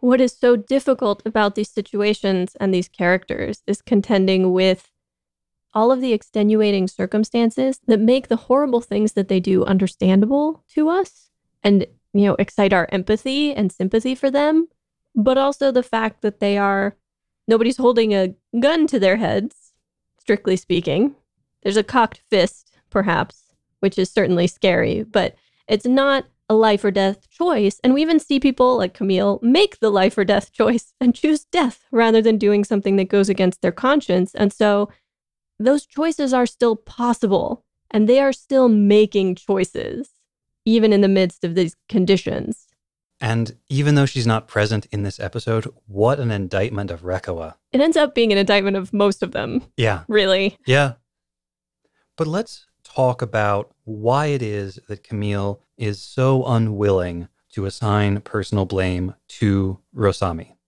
[0.00, 4.90] what is so difficult about these situations and these characters is contending with
[5.72, 10.88] all of the extenuating circumstances that make the horrible things that they do understandable to
[10.88, 11.30] us
[11.62, 14.68] and, you know, excite our empathy and sympathy for them,
[15.14, 16.96] but also the fact that they are
[17.48, 19.72] nobody's holding a gun to their heads,
[20.18, 21.14] strictly speaking.
[21.62, 25.36] There's a cocked fist, perhaps, which is certainly scary, but
[25.68, 27.80] it's not a life or death choice.
[27.82, 31.44] And we even see people like Camille make the life or death choice and choose
[31.44, 34.34] death rather than doing something that goes against their conscience.
[34.34, 34.90] And so
[35.58, 40.10] those choices are still possible and they are still making choices,
[40.66, 42.66] even in the midst of these conditions.
[43.18, 47.54] And even though she's not present in this episode, what an indictment of Reccoa.
[47.72, 49.62] It ends up being an indictment of most of them.
[49.78, 50.02] Yeah.
[50.06, 50.58] Really.
[50.66, 50.94] Yeah.
[52.16, 58.66] But let's talk about why it is that Camille is so unwilling to assign personal
[58.66, 60.58] blame to Rosami.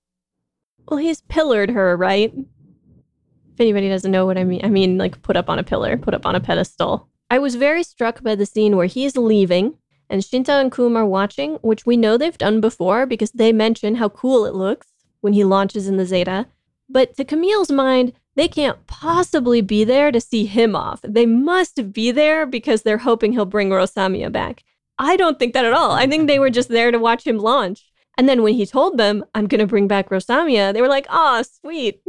[0.89, 2.33] Well, he's pillared her, right?
[2.35, 5.99] If anybody doesn't know what I mean, I mean, like put up on a pillar,
[5.99, 7.09] put up on a pedestal.
[7.31, 9.77] I was very struck by the scene where he's leaving
[10.11, 13.97] and Shinta and Qum are watching, which we know they've done before because they mention
[13.97, 14.89] how cool it looks
[15.21, 16.47] when he launches in the Zeta.
[16.89, 21.01] But to Camille's mind, they can't possibly be there to see him off.
[21.03, 24.63] They must be there because they're hoping he'll bring Rosamia back.
[24.99, 25.93] I don't think that at all.
[25.93, 27.91] I think they were just there to watch him launch.
[28.17, 31.07] And then when he told them, I'm going to bring back Rosamia, they were like,
[31.09, 32.03] oh, sweet.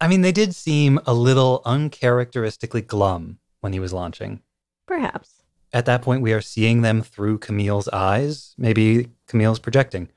[0.00, 4.40] I mean, they did seem a little uncharacteristically glum when he was launching.
[4.86, 5.37] Perhaps.
[5.72, 8.54] At that point, we are seeing them through Camille's eyes.
[8.56, 10.08] Maybe Camille's projecting.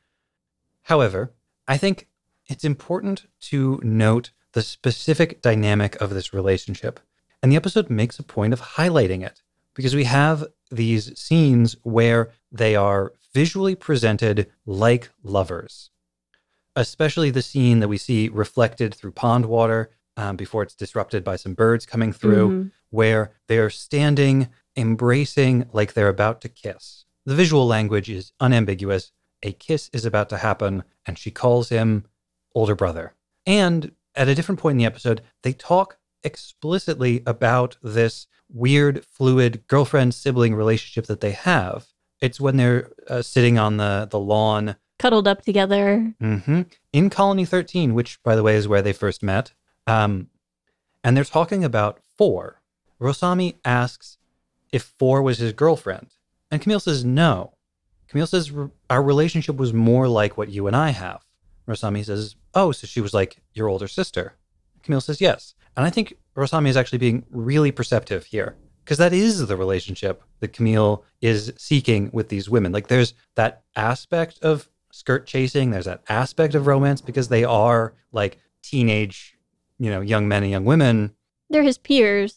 [0.83, 1.33] However,
[1.67, 2.07] I think
[2.47, 6.99] it's important to note the specific dynamic of this relationship.
[7.41, 9.41] And the episode makes a point of highlighting it
[9.73, 15.91] because we have these scenes where they are visually presented like lovers
[16.75, 21.35] especially the scene that we see reflected through pond water um, before it's disrupted by
[21.35, 22.67] some birds coming through, mm-hmm.
[22.89, 27.05] where they are standing embracing like they're about to kiss.
[27.25, 29.11] The visual language is unambiguous.
[29.43, 32.05] A kiss is about to happen, and she calls him
[32.53, 33.15] older brother.
[33.45, 39.63] And at a different point in the episode, they talk explicitly about this weird, fluid
[39.67, 41.87] girlfriend sibling relationship that they have.
[42.19, 46.13] It's when they're uh, sitting on the, the lawn Cuddled up together.
[46.19, 46.61] hmm
[46.93, 49.53] in Colony 13, which, by the way, is where they first met.
[49.87, 50.27] Um,
[51.03, 52.61] and they're talking about Four.
[52.99, 54.19] Rosami asks
[54.71, 56.07] if Four was his girlfriend.
[56.49, 57.53] And Camille says no.
[58.07, 58.51] Camille says
[58.89, 61.23] our relationship was more like what you and I have.
[61.65, 64.35] Rosami says, oh, so she was like your older sister.
[64.83, 65.55] Camille says yes.
[65.77, 70.23] And I think Rosami is actually being really perceptive here because that is the relationship
[70.39, 72.71] that Camille is seeking with these women.
[72.71, 77.93] Like there's that aspect of skirt chasing, there's that aspect of romance because they are
[78.11, 79.37] like teenage,
[79.79, 81.15] you know, young men and young women.
[81.49, 82.35] They're his peers.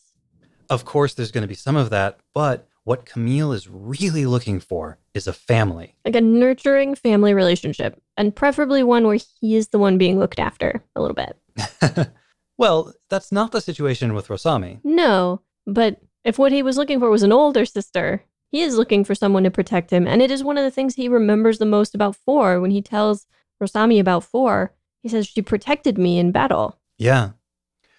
[0.70, 4.60] Of course, there's going to be some of that, but what Camille is really looking
[4.60, 5.96] for is a family.
[6.04, 10.38] Like a nurturing family relationship, and preferably one where he is the one being looked
[10.38, 12.10] after a little bit.
[12.58, 14.80] well, that's not the situation with Rosami.
[14.84, 19.04] No, but if what he was looking for was an older sister, he is looking
[19.04, 20.06] for someone to protect him.
[20.06, 22.82] And it is one of the things he remembers the most about Four when he
[22.82, 23.26] tells
[23.60, 24.74] Rosami about Four.
[25.02, 26.78] He says, She protected me in battle.
[26.96, 27.30] Yeah.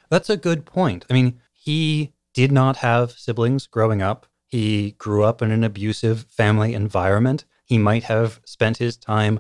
[0.10, 1.06] That's a good point.
[1.10, 4.28] I mean, he did not have siblings growing up.
[4.46, 7.46] He grew up in an abusive family environment.
[7.64, 9.40] He might have spent his time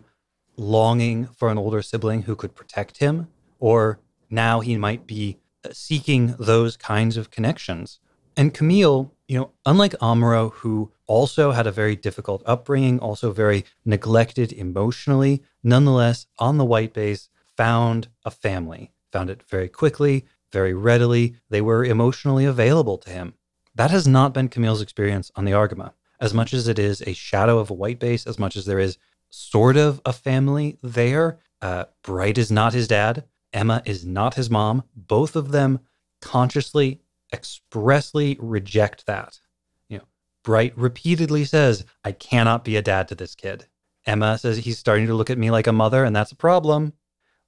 [0.57, 3.27] longing for an older sibling who could protect him,
[3.59, 7.99] or now he might be uh, seeking those kinds of connections.
[8.37, 13.65] And Camille, you know, unlike Amuro, who also had a very difficult upbringing, also very
[13.83, 17.27] neglected emotionally, nonetheless, on the white base,
[17.57, 20.25] found a family, found it very quickly,
[20.55, 21.35] very readily.
[21.49, 23.33] They were emotionally available to him.
[23.75, 25.91] That has not been Camille's experience on the Argama.
[26.17, 28.79] As much as it is a shadow of a white base, as much as there
[28.79, 28.97] is
[29.29, 33.25] sort of a family there, uh, Bright is not his dad.
[33.51, 34.83] Emma is not his mom.
[34.95, 35.81] Both of them
[36.21, 37.01] consciously,
[37.33, 39.41] expressly reject that.
[39.89, 40.05] You know,
[40.41, 43.65] Bright repeatedly says, I cannot be a dad to this kid.
[44.05, 46.93] Emma says he's starting to look at me like a mother, and that's a problem.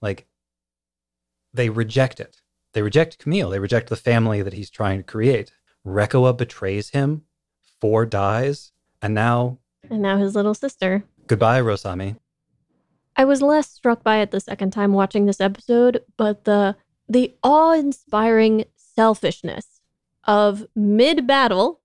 [0.01, 0.27] Like,
[1.53, 2.41] they reject it.
[2.77, 3.49] They reject Camille.
[3.49, 5.51] They reject the family that he's trying to create.
[5.83, 7.23] Reccoa betrays him.
[7.81, 8.71] Four dies.
[9.01, 9.57] And now,
[9.89, 11.03] And now his little sister.
[11.25, 12.17] goodbye, Rosami.
[13.15, 16.75] I was less struck by it the second time watching this episode, but the
[17.09, 19.81] the awe-inspiring selfishness
[20.25, 21.81] of mid-battle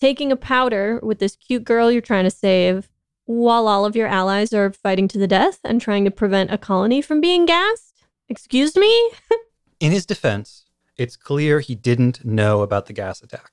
[0.00, 2.88] taking a powder with this cute girl you're trying to save
[3.26, 6.58] while all of your allies are fighting to the death and trying to prevent a
[6.58, 8.02] colony from being gassed.
[8.28, 9.12] Excuse me?
[9.82, 10.64] In his defense,
[10.96, 13.50] it's clear he didn't know about the gas attack.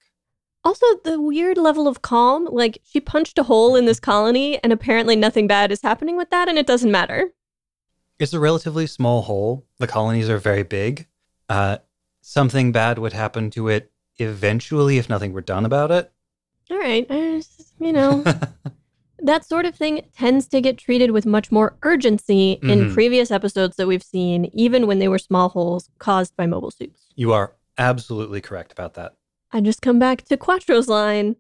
[0.64, 2.46] Also, the weird level of calm.
[2.46, 6.30] Like, she punched a hole in this colony, and apparently nothing bad is happening with
[6.30, 7.32] that, and it doesn't matter.
[8.20, 9.66] It's a relatively small hole.
[9.80, 11.08] The colonies are very big.
[11.50, 11.80] Uh,
[12.22, 16.12] something bad would happen to it eventually if nothing were done about it.
[16.70, 17.42] All right, I
[17.80, 18.24] you know,
[19.24, 22.94] that sort of thing tends to get treated with much more urgency in Mhm.
[22.94, 27.08] previous episodes that we've seen, even when they were small holes caused by mobile suits.
[27.16, 29.14] you are absolutely correct about that.
[29.52, 31.36] I just come back to Quattro's line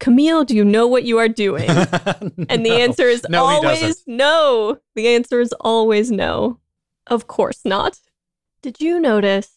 [0.00, 1.68] Camille, do you know what you are doing?
[2.48, 4.78] And the answer is No, always no.
[4.96, 6.58] The answer is always no.
[7.06, 8.00] Of course not.
[8.62, 9.50] Did you notice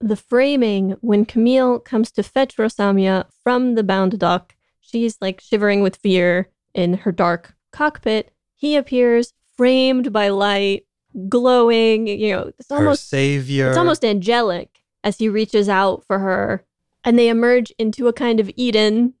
[0.00, 4.54] the framing when Camille comes to fetch Rosamia from the bound doc?
[4.80, 8.32] She's like shivering with fear in her dark cockpit.
[8.56, 10.86] He appears framed by light,
[11.28, 13.68] glowing, you know, it's Her almost savior.
[13.68, 16.64] it's almost angelic as he reaches out for her.
[17.04, 19.14] And they emerge into a kind of Eden.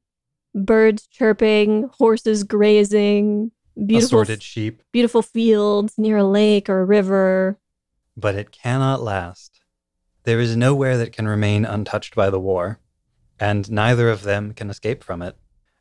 [0.54, 7.58] Birds chirping, horses grazing, beautiful, assorted sheep, beautiful fields near a lake or a river.
[8.16, 9.60] but it cannot last.
[10.22, 12.78] There is nowhere that can remain untouched by the war,
[13.40, 15.36] and neither of them can escape from it.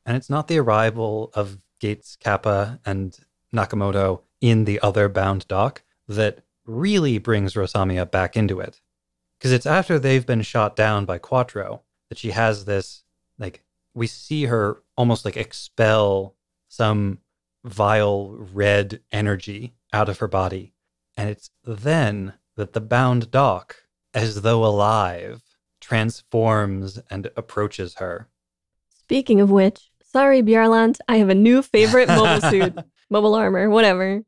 [0.06, 3.18] And it's not the arrival of Gates Capa and
[3.54, 8.82] Nakamoto in the other bound doc that really brings Rosamia back into it.
[9.38, 13.04] Because it's after they've been shot down by Quattro that she has this,
[13.38, 16.36] like, we see her almost like expel
[16.68, 17.20] some
[17.64, 20.74] vile red energy out of her body.
[21.16, 23.84] And it's then that the bound doc,
[24.14, 25.42] as though alive,
[25.80, 28.28] transforms and approaches her.
[28.90, 32.74] Speaking of which, sorry, Byarlant, I have a new favorite mobile suit,
[33.10, 34.22] mobile armor, whatever.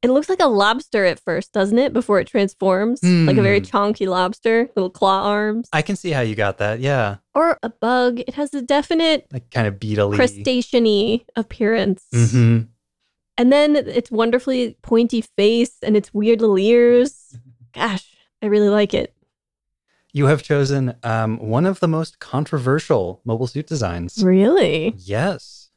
[0.00, 1.92] It looks like a lobster at first, doesn't it?
[1.92, 3.64] Before it transforms, like a very Hmm.
[3.66, 6.78] chonky lobster, little claw arms, I can see how you got that.
[6.78, 7.16] Yeah.
[7.34, 8.20] or a bug.
[8.20, 10.16] It has a definite Like kind of beetly.
[10.16, 12.04] crustacean-y appearance.
[12.12, 12.60] hmm
[13.36, 17.36] And then its wonderfully pointy face and its weird little ears.
[17.74, 18.06] Gosh,
[18.42, 19.12] I really like it.
[20.12, 24.22] You have chosen um, one of the most controversial mobile suit designs.
[24.24, 24.94] Really?
[24.96, 25.70] Yes.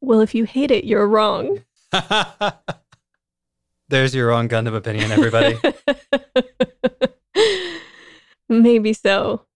[0.00, 1.60] Well, if you hate it, you're wrong.
[3.88, 5.58] There's your own Gundam opinion, everybody.
[8.48, 9.46] Maybe so.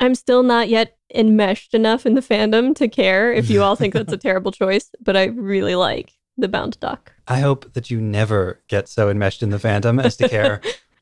[0.00, 3.94] I'm still not yet enmeshed enough in the fandom to care if you all think
[3.94, 7.12] that's a terrible choice, but I really like the bound doc.
[7.28, 10.60] I hope that you never get so enmeshed in the fandom as to care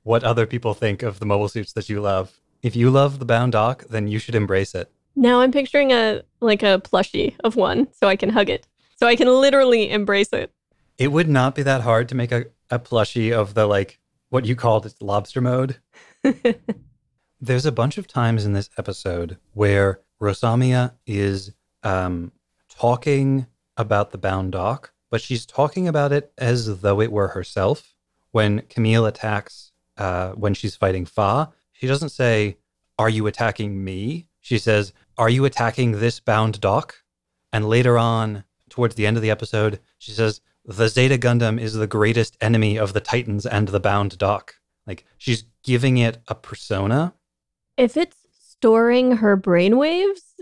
[0.09, 2.41] what other people think of the mobile suits that you love.
[2.63, 4.91] If you love the bound doc, then you should embrace it.
[5.15, 8.67] Now I'm picturing a like a plushie of one so I can hug it.
[8.97, 10.51] So I can literally embrace it.
[10.97, 14.01] It would not be that hard to make a, a plushie of the like
[14.31, 15.77] what you called it lobster mode.
[17.43, 21.53] There's a bunch of times in this episode where Rosamia is
[21.83, 22.33] um,
[22.71, 23.47] talking
[23.77, 27.95] about the bound doc, but she's talking about it as though it were herself.
[28.31, 29.68] When Camille attacks,
[29.99, 32.57] uh, when she's fighting Fa, she doesn't say,
[32.99, 34.29] Are you attacking me?
[34.41, 37.03] She says, Are you attacking this bound doc?
[37.53, 41.75] And later on, towards the end of the episode, she says, The Zeta Gundam is
[41.75, 44.55] the greatest enemy of the Titans and the bound doc.
[44.87, 47.15] Like she's giving it a persona.
[47.77, 50.35] If it's storing her brainwaves,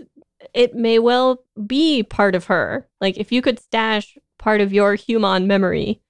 [0.53, 2.87] it may well be part of her.
[3.01, 6.01] Like if you could stash part of your human memory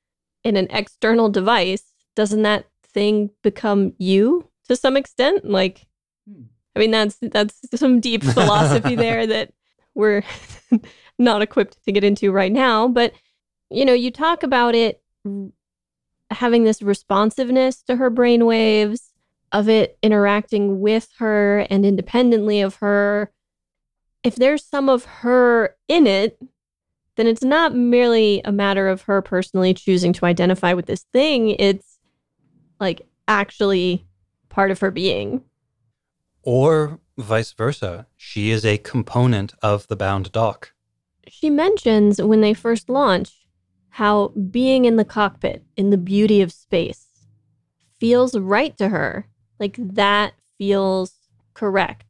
[0.43, 1.83] in an external device,
[2.15, 5.49] doesn't that thing become you to some extent?
[5.49, 5.87] Like
[6.29, 6.43] hmm.
[6.75, 9.53] I mean that's that's some deep philosophy there that
[9.93, 10.23] we're
[11.19, 13.13] not equipped to get into right now, but
[13.69, 15.01] you know, you talk about it
[16.31, 19.09] having this responsiveness to her brainwaves
[19.51, 23.31] of it interacting with her and independently of her.
[24.23, 26.37] If there's some of her in it,
[27.15, 31.51] then it's not merely a matter of her personally choosing to identify with this thing.
[31.51, 31.86] It's
[32.79, 34.05] like actually
[34.49, 35.43] part of her being.
[36.43, 38.07] Or vice versa.
[38.15, 40.73] She is a component of the bound doc.
[41.27, 43.47] She mentions when they first launch
[43.89, 47.07] how being in the cockpit in the beauty of space
[47.99, 49.27] feels right to her.
[49.59, 51.13] Like that feels
[51.53, 52.05] correct.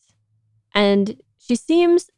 [0.73, 2.09] And she seems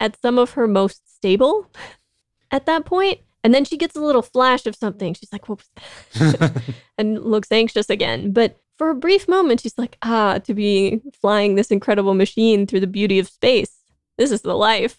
[0.00, 1.70] at some of her most stable
[2.50, 3.20] at that point.
[3.44, 5.14] And then she gets a little flash of something.
[5.14, 6.62] She's like, what was that?
[6.98, 8.32] and looks anxious again.
[8.32, 12.80] But for a brief moment, she's like, ah, to be flying this incredible machine through
[12.80, 13.76] the beauty of space.
[14.16, 14.98] This is the life.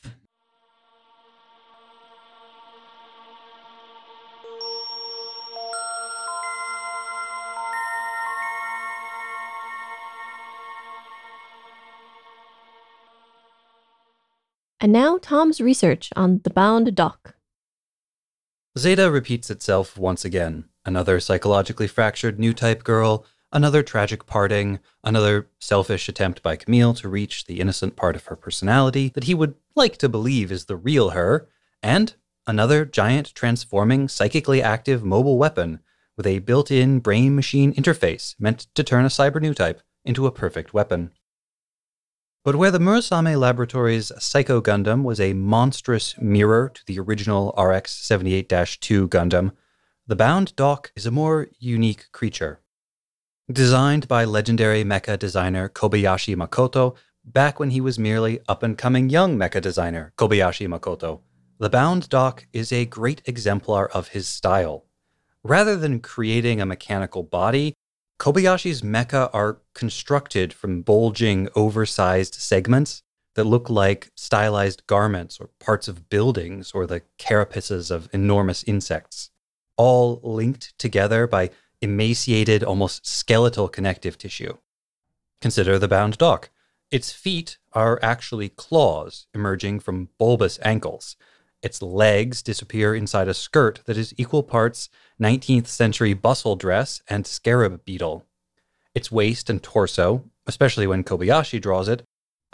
[14.81, 17.35] And now Tom's research on the bound doc.
[18.79, 20.63] Zeta repeats itself once again.
[20.85, 27.09] Another psychologically fractured new type girl, another tragic parting, another selfish attempt by Camille to
[27.09, 30.77] reach the innocent part of her personality that he would like to believe is the
[30.77, 31.49] real her,
[31.83, 32.15] and
[32.47, 35.81] another giant transforming psychically active mobile weapon
[36.15, 40.25] with a built in brain machine interface meant to turn a cyber new type into
[40.25, 41.11] a perfect weapon.
[42.45, 47.91] But where the Murasame Laboratories Psycho Gundam was a monstrous mirror to the original RX
[47.91, 48.47] 78
[48.79, 49.51] 2 Gundam,
[50.07, 52.61] the Bound Doc is a more unique creature.
[53.51, 59.09] Designed by legendary mecha designer Kobayashi Makoto back when he was merely up and coming
[59.09, 61.19] young mecha designer Kobayashi Makoto,
[61.59, 64.85] the Bound Doc is a great exemplar of his style.
[65.43, 67.75] Rather than creating a mechanical body,
[68.19, 73.01] Kobayashi's mecha are constructed from bulging, oversized segments
[73.35, 79.29] that look like stylized garments or parts of buildings or the carapaces of enormous insects,
[79.77, 81.49] all linked together by
[81.81, 84.57] emaciated, almost skeletal connective tissue.
[85.39, 86.49] Consider the bound doc.
[86.91, 91.15] Its feet are actually claws emerging from bulbous ankles.
[91.61, 94.89] Its legs disappear inside a skirt that is equal parts
[95.21, 98.25] 19th century bustle dress and scarab beetle.
[98.95, 102.03] Its waist and torso, especially when Kobayashi draws it,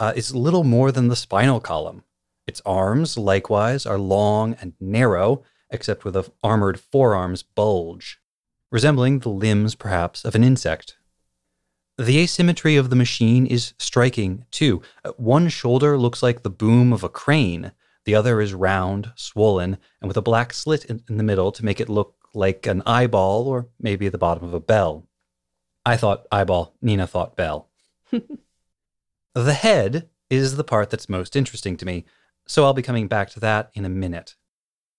[0.00, 2.02] uh, is little more than the spinal column.
[2.46, 8.20] Its arms, likewise, are long and narrow, except where the armored forearms bulge,
[8.70, 10.96] resembling the limbs, perhaps, of an insect.
[11.98, 14.82] The asymmetry of the machine is striking, too.
[15.04, 17.72] Uh, One shoulder looks like the boom of a crane,
[18.06, 21.64] the other is round, swollen, and with a black slit in, in the middle to
[21.64, 25.06] make it look like an eyeball or maybe the bottom of a bell.
[25.84, 27.68] I thought eyeball, Nina thought bell.
[29.34, 32.04] the head is the part that's most interesting to me,
[32.46, 34.36] so I'll be coming back to that in a minute.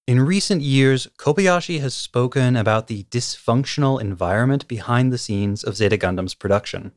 [0.06, 5.98] In recent years, Kobayashi has spoken about the dysfunctional environment behind the scenes of Zeta
[5.98, 6.92] Gundam's production.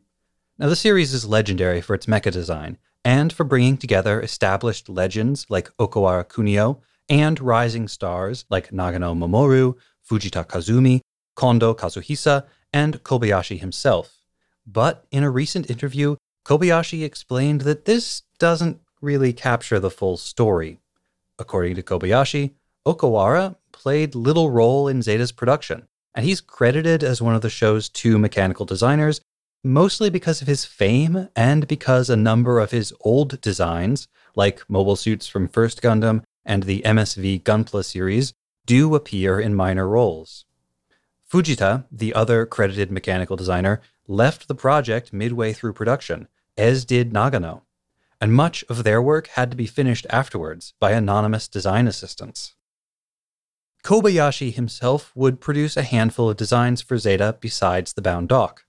[0.58, 5.46] Now, the series is legendary for its mecha design and for bringing together established legends
[5.48, 9.74] like Okawara Kunio and rising stars like Nagano Mamoru,
[10.08, 11.00] Fujita Kazumi,
[11.34, 14.20] Kondo Kazuhisa, and Kobayashi himself.
[14.66, 20.78] But in a recent interview, Kobayashi explained that this doesn't really capture the full story.
[21.38, 22.52] According to Kobayashi,
[22.86, 27.88] Okawara played little role in Zeta's production, and he's credited as one of the show's
[27.88, 29.20] two mechanical designers,
[29.62, 34.96] mostly because of his fame and because a number of his old designs, like mobile
[34.96, 38.32] suits from First Gundam and the MSV Gunpla series,
[38.66, 40.44] do appear in minor roles.
[41.30, 47.62] Fujita, the other credited mechanical designer, left the project midway through production, as did Nagano,
[48.20, 52.54] and much of their work had to be finished afterwards by anonymous design assistants.
[53.84, 58.64] Kobayashi himself would produce a handful of designs for Zeta besides the bound doc.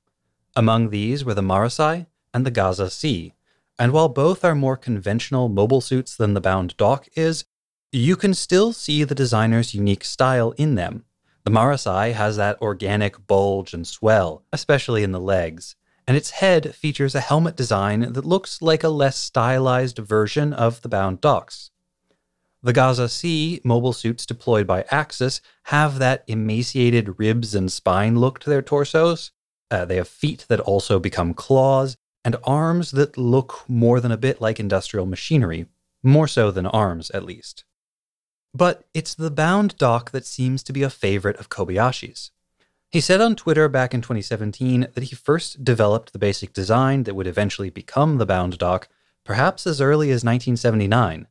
[0.55, 3.33] Among these were the Marasai and the Gaza C,
[3.79, 7.45] and while both are more conventional mobile suits than the bound doc is,
[7.91, 11.05] you can still see the designer's unique style in them.
[11.43, 15.75] The Marasai has that organic bulge and swell, especially in the legs,
[16.05, 20.81] and its head features a helmet design that looks like a less stylized version of
[20.81, 21.71] the bound docs.
[22.61, 28.39] The Gaza C mobile suits deployed by Axis have that emaciated ribs and spine look
[28.39, 29.31] to their torsos.
[29.71, 34.17] Uh, they have feet that also become claws, and arms that look more than a
[34.17, 35.65] bit like industrial machinery,
[36.03, 37.63] more so than arms, at least.
[38.53, 42.31] But it's the bound doc that seems to be a favorite of Kobayashi's.
[42.91, 47.15] He said on Twitter back in 2017 that he first developed the basic design that
[47.15, 48.89] would eventually become the bound doc,
[49.23, 51.27] perhaps as early as 1979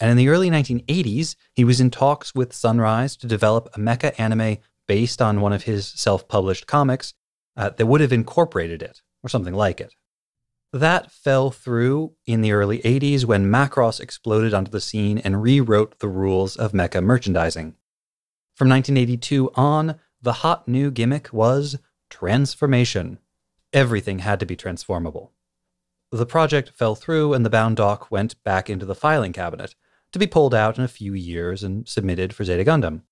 [0.00, 4.18] and in the early 1980s, he was in talks with Sunrise to develop a mecha
[4.18, 4.56] anime
[4.88, 7.12] based on one of his self published comics
[7.60, 9.94] uh, that would have incorporated it, or something like it.
[10.72, 15.98] That fell through in the early 80s when Macross exploded onto the scene and rewrote
[15.98, 17.74] the rules of mecha merchandising.
[18.54, 21.76] From 1982 on, the hot new gimmick was
[22.08, 23.18] transformation.
[23.74, 25.32] Everything had to be transformable.
[26.10, 29.74] The project fell through and the bound doc went back into the filing cabinet,
[30.12, 33.02] to be pulled out in a few years and submitted for Zeta Gundam.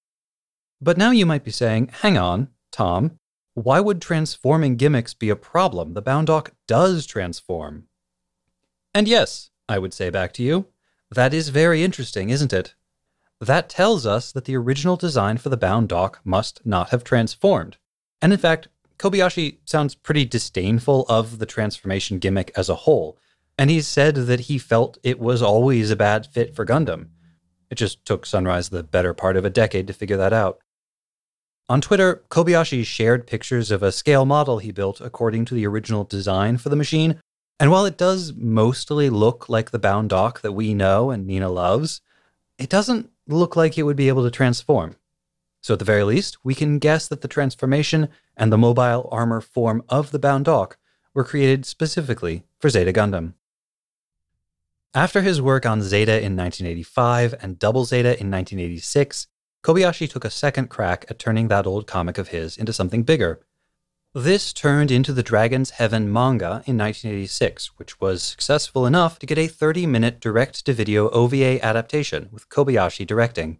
[0.80, 3.18] But now you might be saying, hang on, Tom,
[3.64, 5.94] why would transforming gimmicks be a problem?
[5.94, 7.88] The bound doc does transform.
[8.94, 10.66] And yes, I would say back to you,
[11.11, 12.74] that is very interesting, isn't it?
[13.40, 17.76] That tells us that the original design for the bound doc must not have transformed.
[18.20, 23.16] And in fact, Kobayashi sounds pretty disdainful of the transformation gimmick as a whole,
[23.56, 27.11] and he said that he felt it was always a bad fit for Gundam.
[27.70, 30.59] It just took Sunrise the better part of a decade to figure that out.
[31.71, 36.05] On Twitter, Kobayashi shared pictures of a scale model he built according to the original
[36.05, 37.21] design for the machine,
[37.61, 41.51] and while it does mostly look like the bound doc that we know and Nina
[41.51, 42.01] loves,
[42.57, 44.97] it doesn't look like it would be able to transform.
[45.61, 49.43] So, at the very least, we can guess that the transformation and the mobile armor
[49.43, 50.79] form of the bound doc
[51.12, 53.35] were created specifically for Zeta Gundam.
[54.95, 59.27] After his work on Zeta in 1985 and Double Zeta in 1986,
[59.62, 63.40] Kobayashi took a second crack at turning that old comic of his into something bigger.
[64.14, 69.36] This turned into the Dragon's Heaven manga in 1986, which was successful enough to get
[69.36, 73.59] a 30 minute direct to video OVA adaptation with Kobayashi directing.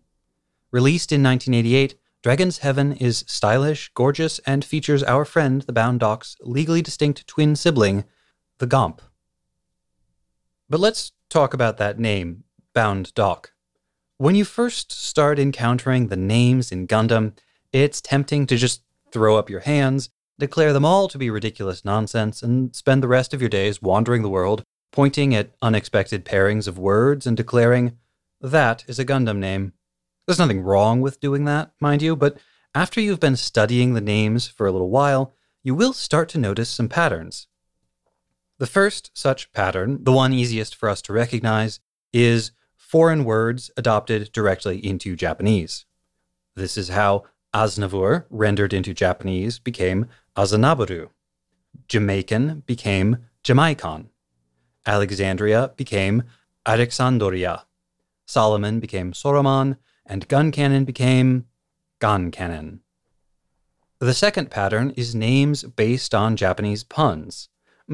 [0.71, 6.37] Released in 1988, Dragon's Heaven is stylish, gorgeous, and features our friend the Bound Doc's
[6.41, 8.05] legally distinct twin sibling,
[8.59, 9.01] the Gomp.
[10.69, 13.53] But let's talk about that name, Bound Doc.
[14.21, 17.35] When you first start encountering the names in Gundam,
[17.73, 20.11] it's tempting to just throw up your hands,
[20.41, 24.23] declare them all to be ridiculous nonsense, and spend the rest of your days wandering
[24.23, 27.97] the world, pointing at unexpected pairings of words and declaring,
[28.41, 29.73] that is a Gundam name.
[30.27, 32.39] There's nothing wrong with doing that, mind you, but
[32.75, 36.71] after you've been studying the names for a little while, you will start to notice
[36.71, 37.47] some patterns.
[38.59, 41.79] The first such pattern, the one easiest for us to recognize,
[42.13, 42.51] is
[42.89, 45.85] foreign words adopted directly into Japanese.
[46.57, 47.25] This is how
[47.55, 50.07] Aznavour, rendered into Japanese, became
[50.39, 51.11] Azanaburu.
[51.87, 54.07] Jamaican became Jamaicon.
[54.87, 56.23] Alexandria became
[56.65, 57.67] Alexandria.
[58.25, 59.77] Solomon became Soroman,
[60.07, 61.45] and gun cannon became
[61.99, 62.81] gun cannon.
[63.99, 67.51] The second pattern is names based on Japanese puns.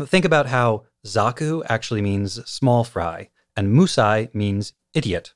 [0.07, 5.35] Think about how Zaku actually means small fry, and Musai means idiot.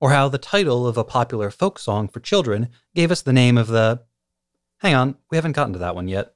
[0.00, 3.56] Or how the title of a popular folk song for children gave us the name
[3.56, 4.02] of the.
[4.78, 6.34] Hang on, we haven't gotten to that one yet.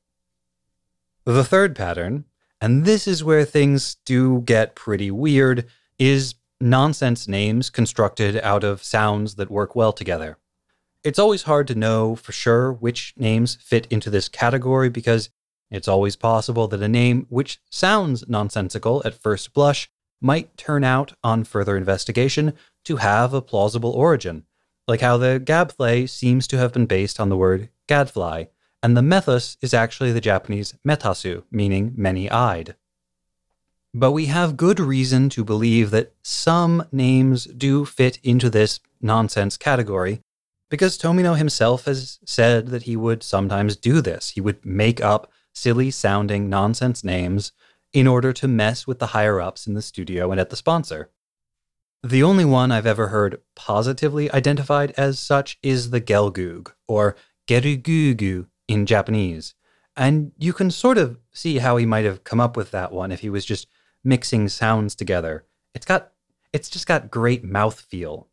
[1.25, 2.25] The third pattern,
[2.61, 5.67] and this is where things do get pretty weird,
[5.99, 10.39] is nonsense names constructed out of sounds that work well together.
[11.03, 15.31] It's always hard to know for sure which names fit into this category because
[15.71, 19.91] it's always possible that a name which sounds nonsensical at first blush
[20.21, 22.53] might turn out, on further investigation,
[22.85, 24.45] to have a plausible origin,
[24.89, 28.45] like how the Gabthley seems to have been based on the word gadfly,
[28.83, 32.77] and the Methuss is actually the Japanese metasu, meaning many eyed.
[33.93, 39.57] But we have good reason to believe that some names do fit into this nonsense
[39.57, 40.21] category,
[40.69, 44.31] because Tomino himself has said that he would sometimes do this.
[44.31, 47.53] He would make up silly sounding nonsense names
[47.97, 51.09] in order to mess with the higher ups in the studio and at the sponsor.
[52.03, 57.17] The only one I've ever heard positively identified as such is the Gelgoog, or
[57.49, 59.55] Gerugugu in Japanese.
[59.97, 63.11] And you can sort of see how he might have come up with that one
[63.11, 63.67] if he was just
[64.05, 65.47] mixing sounds together.
[65.75, 66.13] It's got
[66.53, 68.29] it's just got great mouth feel.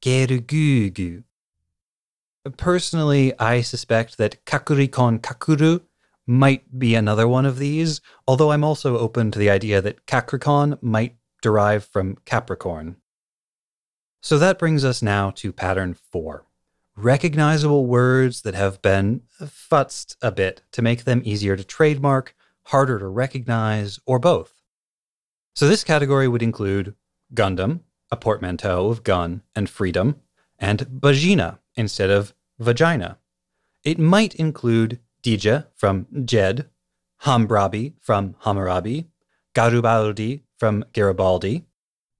[0.00, 1.24] Gerugugu.
[2.56, 5.80] Personally, I suspect that Kakurikon Kakuru
[6.28, 10.78] might be another one of these, although I'm also open to the idea that Capricorn
[10.80, 12.96] might derive from Capricorn.
[14.20, 16.44] So that brings us now to pattern four
[16.98, 22.98] recognizable words that have been futzed a bit to make them easier to trademark, harder
[22.98, 24.52] to recognize, or both.
[25.54, 26.94] So this category would include
[27.34, 30.16] Gundam, a portmanteau of gun and freedom,
[30.58, 33.18] and vagina instead of vagina.
[33.84, 34.98] It might include
[35.28, 36.70] Dijeh from Jed,
[37.24, 39.08] Hambrabi from Hammurabi,
[39.54, 41.66] Garibaldi from Garibaldi.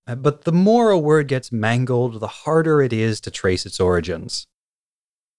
[0.07, 3.81] Uh, but the more a word gets mangled, the harder it is to trace its
[3.81, 4.47] origins.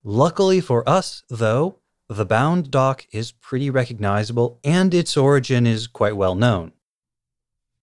[0.04, 6.16] Luckily for us, though, the bound dock is pretty recognizable and its origin is quite
[6.16, 6.72] well known.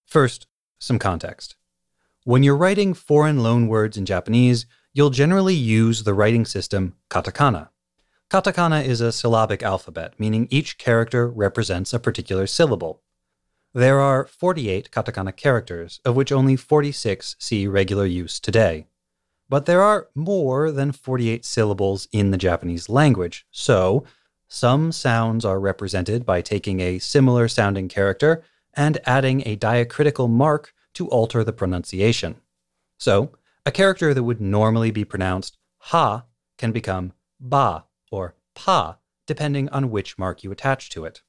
[0.05, 0.49] First,
[0.81, 1.55] some context.
[2.25, 7.69] When you're writing foreign loanwords in Japanese, you'll generally use the writing system katakana.
[8.29, 13.01] Katakana is a syllabic alphabet, meaning each character represents a particular syllable.
[13.73, 18.89] There are 48 katakana characters, of which only 46 see regular use today.
[19.49, 24.05] But there are more than 48 syllables in the Japanese language, so
[24.49, 28.43] some sounds are represented by taking a similar sounding character
[28.75, 32.41] and adding a diacritical mark to alter the pronunciation.
[32.99, 36.25] So, a character that would normally be pronounced ha
[36.59, 37.85] can become ba
[38.57, 41.23] pa, depending on which mark you attach to it.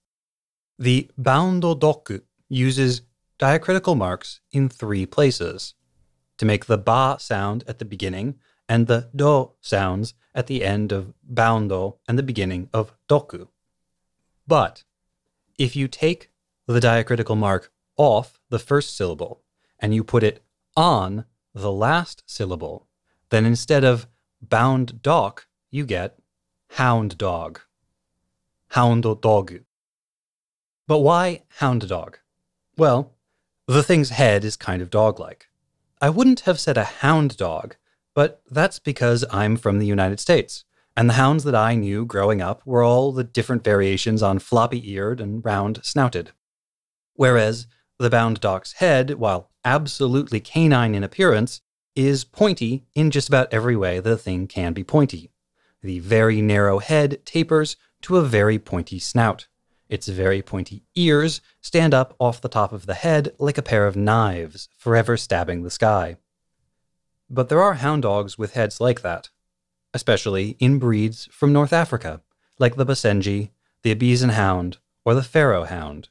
[0.79, 3.01] The boundo doku uses
[3.37, 5.75] diacritical marks in three places
[6.37, 8.35] to make the ba sound at the beginning
[8.67, 13.47] and the do sounds at the end of boundo and the beginning of doku.
[14.47, 14.83] But
[15.57, 16.31] if you take
[16.67, 19.41] the diacritical mark off the first syllable
[19.79, 20.43] and you put it
[20.75, 22.87] on the last syllable,
[23.29, 24.07] then instead of
[24.41, 26.19] bound doc, you get
[26.71, 27.61] hound dog.
[28.69, 29.59] Hound dog.
[30.87, 32.19] But why hound dog?
[32.77, 33.13] Well,
[33.67, 35.47] the thing's head is kind of dog like.
[35.99, 37.75] I wouldn't have said a hound dog,
[38.13, 40.63] but that's because I'm from the United States,
[40.95, 44.91] and the hounds that I knew growing up were all the different variations on floppy
[44.91, 46.31] eared and round snouted.
[47.15, 47.67] Whereas
[47.99, 51.61] the bound doc's head, while absolutely canine in appearance,
[51.95, 55.31] is pointy in just about every way that a thing can be pointy.
[55.87, 59.47] The very narrow head tapers to a very pointy snout.
[59.87, 63.87] Its very pointy ears stand up off the top of the head like a pair
[63.87, 66.17] of knives, forever stabbing the sky.
[67.29, 69.29] But there are hound dogs with heads like that,
[69.93, 72.19] especially in breeds from North Africa,
[72.59, 76.09] like the Basenji, the Abysin hound, or the Pharaoh hound.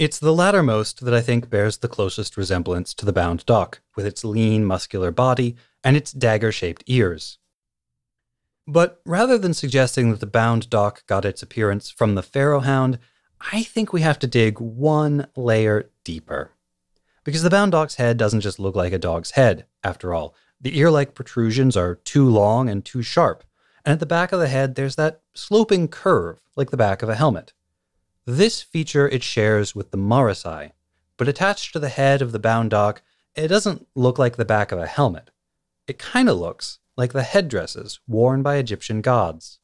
[0.00, 4.04] It's the lattermost that I think bears the closest resemblance to the bound doc, with
[4.04, 5.54] its lean, muscular body
[5.84, 7.38] and its dagger shaped ears.
[8.70, 12.98] But rather than suggesting that the bound doc got its appearance from the Pharaoh hound,
[13.50, 16.52] I think we have to dig one layer deeper.
[17.24, 20.34] Because the bound doc's head doesn't just look like a dog's head, after all.
[20.60, 23.42] The ear like protrusions are too long and too sharp,
[23.86, 27.08] and at the back of the head there's that sloping curve, like the back of
[27.08, 27.54] a helmet.
[28.26, 30.72] This feature it shares with the Marasai,
[31.16, 33.00] but attached to the head of the bound dog,
[33.34, 35.30] it doesn't look like the back of a helmet.
[35.86, 39.60] It kind of looks like the headdresses worn by Egyptian gods.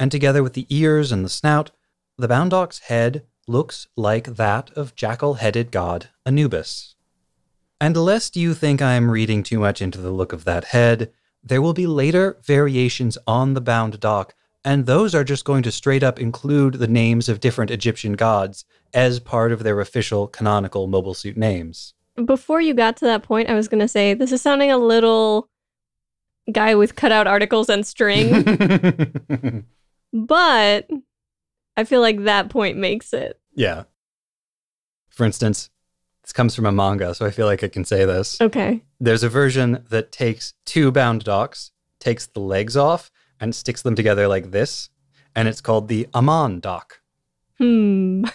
[0.00, 1.72] and together with the ears and the snout,
[2.16, 6.94] the bound doc's head looks like that of jackal headed god Anubis.
[7.80, 11.12] And lest you think I am reading too much into the look of that head,
[11.42, 15.72] there will be later variations on the bound doc, and those are just going to
[15.72, 20.86] straight up include the names of different Egyptian gods as part of their official canonical
[20.86, 21.94] mobile suit names.
[22.24, 24.78] Before you got to that point, I was going to say this is sounding a
[24.78, 25.48] little
[26.52, 28.42] guy with cutout articles and string,
[30.12, 30.88] but
[31.76, 33.38] I feel like that point makes it.
[33.54, 33.84] yeah.
[35.10, 35.68] For instance,
[36.22, 38.40] this comes from a manga, so I feel like I can say this.
[38.40, 38.82] Okay.
[39.00, 43.96] There's a version that takes two bound docs, takes the legs off, and sticks them
[43.96, 44.90] together like this,
[45.34, 47.00] and it's called the Aman doc.
[47.58, 48.26] Hmm.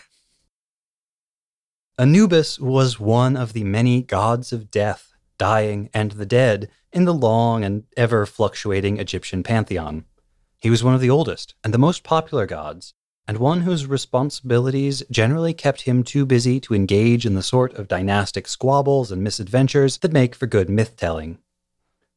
[1.97, 7.13] Anubis was one of the many gods of death, dying, and the dead in the
[7.13, 10.05] long and ever fluctuating Egyptian pantheon.
[10.59, 12.93] He was one of the oldest and the most popular gods,
[13.27, 17.87] and one whose responsibilities generally kept him too busy to engage in the sort of
[17.87, 21.39] dynastic squabbles and misadventures that make for good myth telling.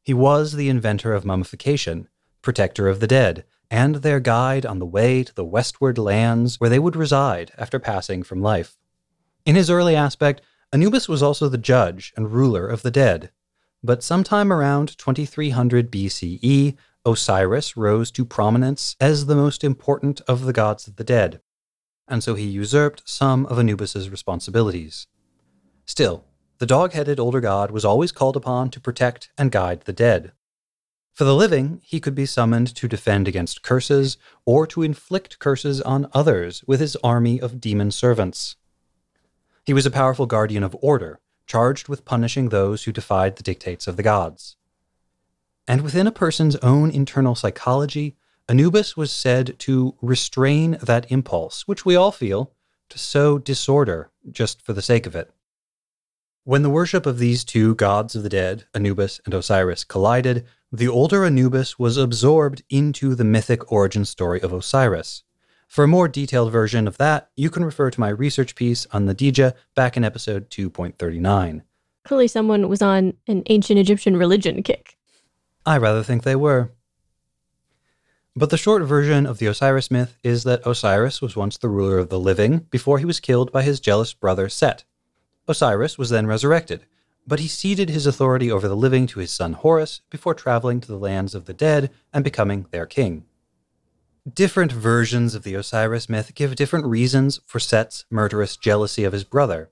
[0.03, 2.09] He was the inventor of mummification,
[2.43, 6.70] protector of the dead, and their guide on the way to the westward lands where
[6.70, 8.77] they would reside after passing from life.
[9.45, 13.31] In his early aspect, Anubis was also the judge and ruler of the dead.
[13.83, 20.53] But sometime around 2300 BCE, Osiris rose to prominence as the most important of the
[20.53, 21.41] gods of the dead,
[22.09, 25.07] and so he usurped some of Anubis's responsibilities.
[25.85, 26.24] Still,
[26.59, 30.33] the dog headed older god was always called upon to protect and guide the dead.
[31.12, 35.81] For the living, he could be summoned to defend against curses or to inflict curses
[35.81, 38.57] on others with his army of demon servants.
[39.64, 43.86] He was a powerful guardian of order, charged with punishing those who defied the dictates
[43.86, 44.57] of the gods.
[45.68, 48.16] And within a person's own internal psychology,
[48.49, 52.53] Anubis was said to restrain that impulse, which we all feel,
[52.88, 55.32] to sow disorder just for the sake of it.
[56.44, 60.86] When the worship of these two gods of the dead, Anubis and Osiris, collided, the
[60.86, 65.24] older Anubis was absorbed into the mythic origin story of Osiris.
[65.66, 69.06] For a more detailed version of that, you can refer to my research piece on
[69.06, 71.62] the Dijeh back in episode 2.39.
[72.04, 74.96] Clearly, someone was on an ancient Egyptian religion kick.
[75.66, 76.70] I rather think they were.
[78.36, 81.98] But the short version of the Osiris myth is that Osiris was once the ruler
[81.98, 84.84] of the living before he was killed by his jealous brother Set.
[85.48, 86.84] Osiris was then resurrected,
[87.26, 90.88] but he ceded his authority over the living to his son Horus before traveling to
[90.88, 93.24] the lands of the dead and becoming their king.
[94.35, 99.22] Different versions of the Osiris myth give different reasons for Set's murderous jealousy of his
[99.22, 99.70] brother.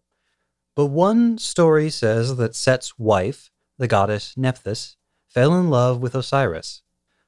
[0.76, 4.96] But one story says that Set's wife, the goddess Nephthys,
[5.26, 6.82] fell in love with Osiris.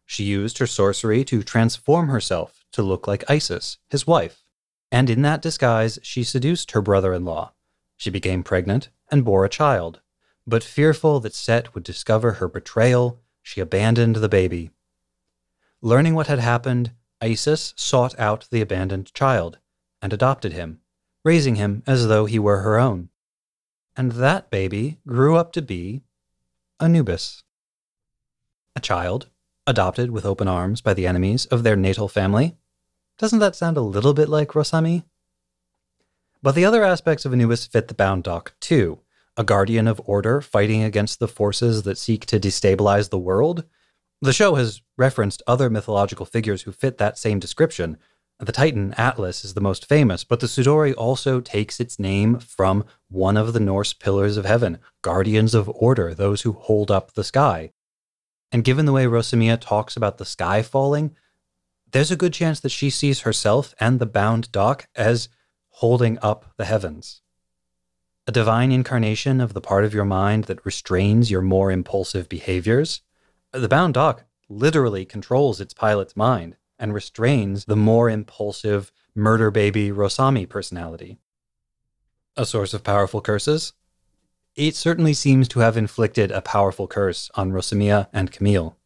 [0.05, 4.45] She used her sorcery to transform herself to look like Isis, his wife,
[4.93, 7.55] and in that disguise she seduced her brother in law.
[7.97, 10.01] She became pregnant and bore a child,
[10.47, 14.71] but fearful that Set would discover her betrayal, she abandoned the baby.
[15.83, 19.59] Learning what had happened, Isis sought out the abandoned child
[20.03, 20.81] and adopted him,
[21.25, 23.09] raising him as though he were her own.
[23.97, 26.03] And that baby grew up to be
[26.79, 27.43] Anubis.
[28.75, 29.31] A child
[29.67, 32.57] adopted with open arms by the enemies of their natal family.
[33.19, 35.05] Doesn't that sound a little bit like Rosami?
[36.43, 39.01] But the other aspects of Anubis fit the bound doc too.
[39.39, 43.65] A guardian of order fighting against the forces that seek to destabilize the world.
[44.27, 47.97] The show has referenced other mythological figures who fit that same description.
[48.41, 52.85] The Titan Atlas is the most famous, but the Sudori also takes its name from
[53.09, 57.23] one of the Norse pillars of heaven, guardians of order, those who hold up the
[57.23, 57.71] sky.
[58.51, 61.15] And given the way Rosamia talks about the sky falling,
[61.93, 65.29] there's a good chance that she sees herself and the bound doc as
[65.69, 67.23] holding up the heavens.
[68.27, 73.03] A divine incarnation of the part of your mind that restrains your more impulsive behaviors.
[73.57, 79.91] The bound doc literally controls its pilot's mind and restrains the more impulsive murder baby
[79.91, 81.17] Rosami personality.
[82.37, 83.73] A source of powerful curses?
[84.57, 88.77] It certainly seems to have inflicted a powerful curse on Rosamia and Camille.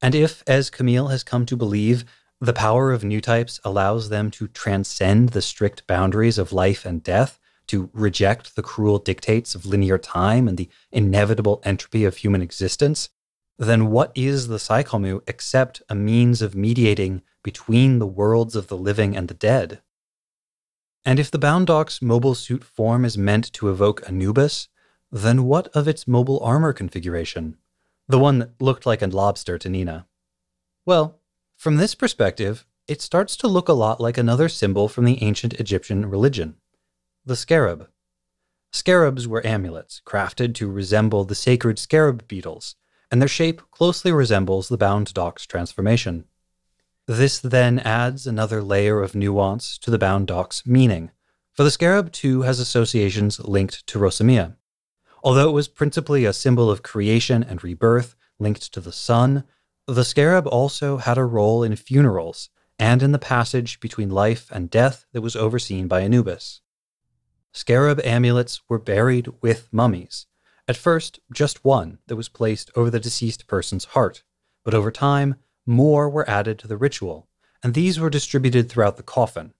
[0.00, 2.06] And if, as Camille has come to believe,
[2.40, 7.02] the power of new types allows them to transcend the strict boundaries of life and
[7.02, 12.40] death, to reject the cruel dictates of linear time and the inevitable entropy of human
[12.40, 13.10] existence,
[13.58, 18.76] then what is the Psycommu except a means of mediating between the worlds of the
[18.76, 19.82] living and the dead?
[21.04, 24.68] And if the Bound Doc's mobile suit form is meant to evoke Anubis,
[25.10, 27.56] then what of its mobile armor configuration?
[28.06, 30.06] The one that looked like a lobster to Nina.
[30.86, 31.20] Well,
[31.56, 35.54] From this perspective, it starts to look a lot like another symbol from the ancient
[35.54, 36.54] Egyptian religion
[37.26, 37.90] the scarab.
[38.72, 42.76] Scarabs were amulets crafted to resemble the sacred scarab beetles,
[43.10, 46.24] and their shape closely resembles the bound doc's transformation.
[47.06, 51.10] This then adds another layer of nuance to the bound doc's meaning,
[51.52, 54.56] for the scarab too has associations linked to Rosamia.
[55.24, 59.44] Although it was principally a symbol of creation and rebirth linked to the sun,
[59.86, 64.70] the scarab also had a role in funerals and in the passage between life and
[64.70, 66.60] death that was overseen by Anubis.
[67.52, 70.26] Scarab amulets were buried with mummies.
[70.68, 74.22] At first, just one that was placed over the deceased person's heart,
[74.64, 77.26] but over time, more were added to the ritual,
[77.62, 79.54] and these were distributed throughout the coffin.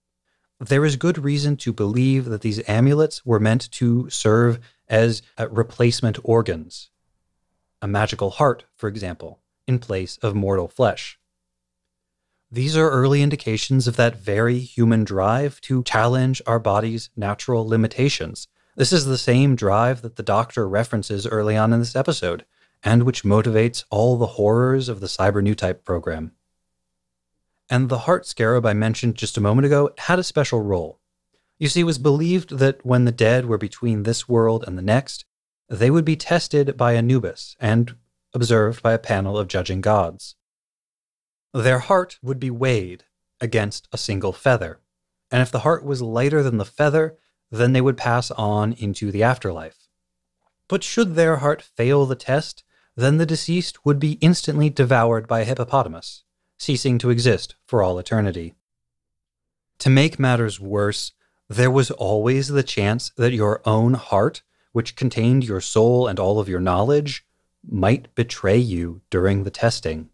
[0.59, 5.49] There is good reason to believe that these amulets were meant to serve as uh,
[5.49, 6.91] replacement organs.
[7.81, 11.17] A magical heart, for example, in place of mortal flesh.
[12.51, 18.47] These are early indications of that very human drive to challenge our body's natural limitations.
[18.79, 22.45] This is the same drive that the doctor references early on in this episode,
[22.81, 26.31] and which motivates all the horrors of the Cyber program.
[27.69, 31.01] And the heart scarab I mentioned just a moment ago had a special role.
[31.57, 34.81] You see, it was believed that when the dead were between this world and the
[34.81, 35.25] next,
[35.67, 37.97] they would be tested by Anubis and
[38.33, 40.35] observed by a panel of judging gods.
[41.53, 43.03] Their heart would be weighed
[43.41, 44.79] against a single feather.
[45.29, 47.17] And if the heart was lighter than the feather,
[47.51, 49.87] then they would pass on into the afterlife.
[50.67, 52.63] But should their heart fail the test,
[52.95, 56.23] then the deceased would be instantly devoured by a hippopotamus,
[56.57, 58.53] ceasing to exist for all eternity.
[59.79, 61.13] To make matters worse,
[61.47, 66.39] there was always the chance that your own heart, which contained your soul and all
[66.39, 67.25] of your knowledge,
[67.67, 70.09] might betray you during the testing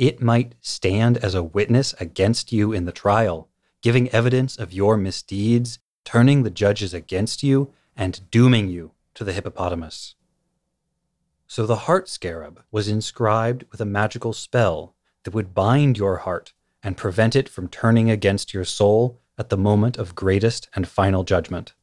[0.00, 3.50] it might stand as a witness against you in the trial,
[3.82, 5.78] giving evidence of your misdeeds,
[6.10, 10.16] turning the judges against you, and dooming you to the hippopotamus.
[11.46, 16.52] So the heart scarab was inscribed with a magical spell that would bind your heart
[16.82, 21.22] and prevent it from turning against your soul at the moment of greatest and final
[21.22, 21.74] judgment.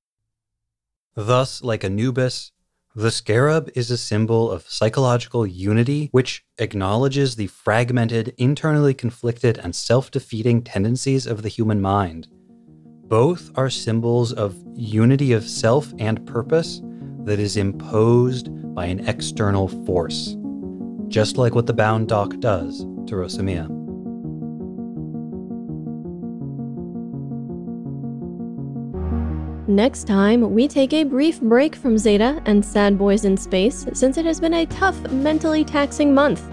[1.16, 2.52] Thus, like Anubis,
[2.94, 9.74] the scarab is a symbol of psychological unity, which acknowledges the fragmented, internally conflicted, and
[9.74, 12.28] self defeating tendencies of the human mind.
[13.08, 16.82] Both are symbols of unity of self and purpose
[17.24, 20.36] that is imposed by an external force,
[21.08, 23.70] just like what the bound doc does to Rosamia.
[29.70, 34.18] Next time, we take a brief break from Zeta and Sad Boys in Space since
[34.18, 36.44] it has been a tough, mentally taxing month.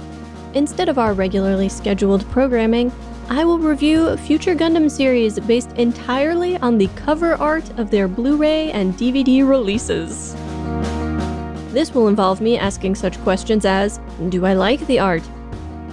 [0.54, 2.92] Instead of our regularly scheduled programming,
[3.30, 8.36] I will review future Gundam series based entirely on the cover art of their Blu
[8.36, 10.34] ray and DVD releases.
[11.72, 13.98] This will involve me asking such questions as
[14.28, 15.22] Do I like the art?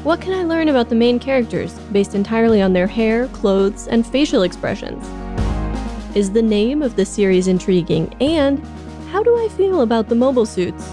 [0.04, 4.06] What can I learn about the main characters based entirely on their hair, clothes, and
[4.06, 5.08] facial expressions?
[6.16, 8.14] Is the name of the series intriguing?
[8.20, 8.60] And
[9.10, 10.92] how do I feel about the mobile suits?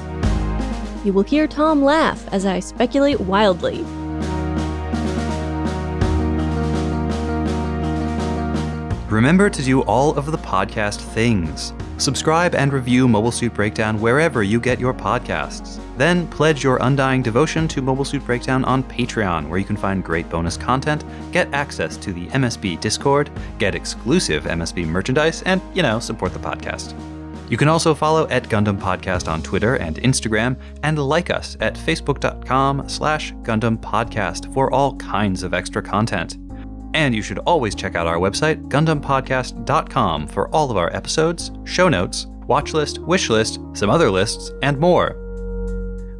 [1.04, 3.84] You will hear Tom laugh as I speculate wildly.
[9.08, 11.72] Remember to do all of the podcast things.
[11.96, 15.80] Subscribe and review Mobile Suit Breakdown wherever you get your podcasts.
[15.96, 20.04] Then pledge your undying devotion to Mobile Suit Breakdown on Patreon, where you can find
[20.04, 25.82] great bonus content, get access to the MSB Discord, get exclusive MSB merchandise, and, you
[25.82, 26.94] know, support the podcast.
[27.50, 31.76] You can also follow at Gundam Podcast on Twitter and Instagram, and like us at
[31.76, 36.36] facebook.com slash Gundam Podcast for all kinds of extra content.
[36.94, 41.88] And you should always check out our website, GundamPodcast.com, for all of our episodes, show
[41.88, 45.16] notes, watch list, wish list, some other lists, and more.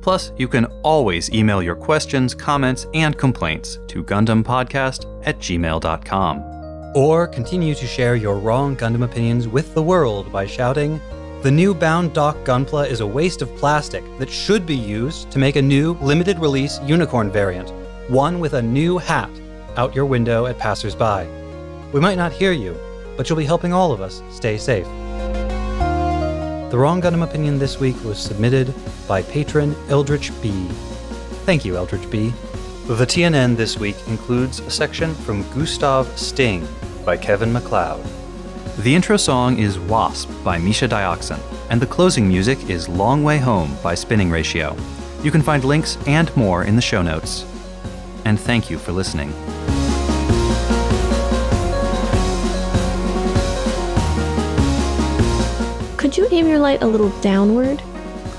[0.03, 6.45] Plus, you can always email your questions, comments, and complaints to GundamPodcast at gmail.com.
[6.95, 11.01] Or continue to share your wrong Gundam opinions with the world by shouting,
[11.43, 15.39] The new Bound Doc Gunpla is a waste of plastic that should be used to
[15.39, 17.73] make a new limited release unicorn variant,
[18.09, 19.31] one with a new hat,
[19.79, 21.27] out your window at passersby.
[21.93, 22.79] We might not hear you,
[23.17, 24.85] but you'll be helping all of us stay safe.
[26.71, 28.75] The Wrong Gundam opinion this week was submitted
[29.07, 30.51] by patron Eldritch B.
[31.47, 32.35] Thank you, Eldritch B.
[32.89, 36.69] The TNN this week includes a section from Gustav Sting
[37.07, 38.05] by Kevin MacLeod.
[38.79, 43.39] The intro song is Wasp by Misha Dioxin, and the closing music is Long Way
[43.39, 44.77] Home by Spinning Ratio.
[45.23, 47.45] You can find links and more in the show notes.
[48.25, 49.33] And thank you for listening.
[56.09, 57.83] Could you aim your light a little downward?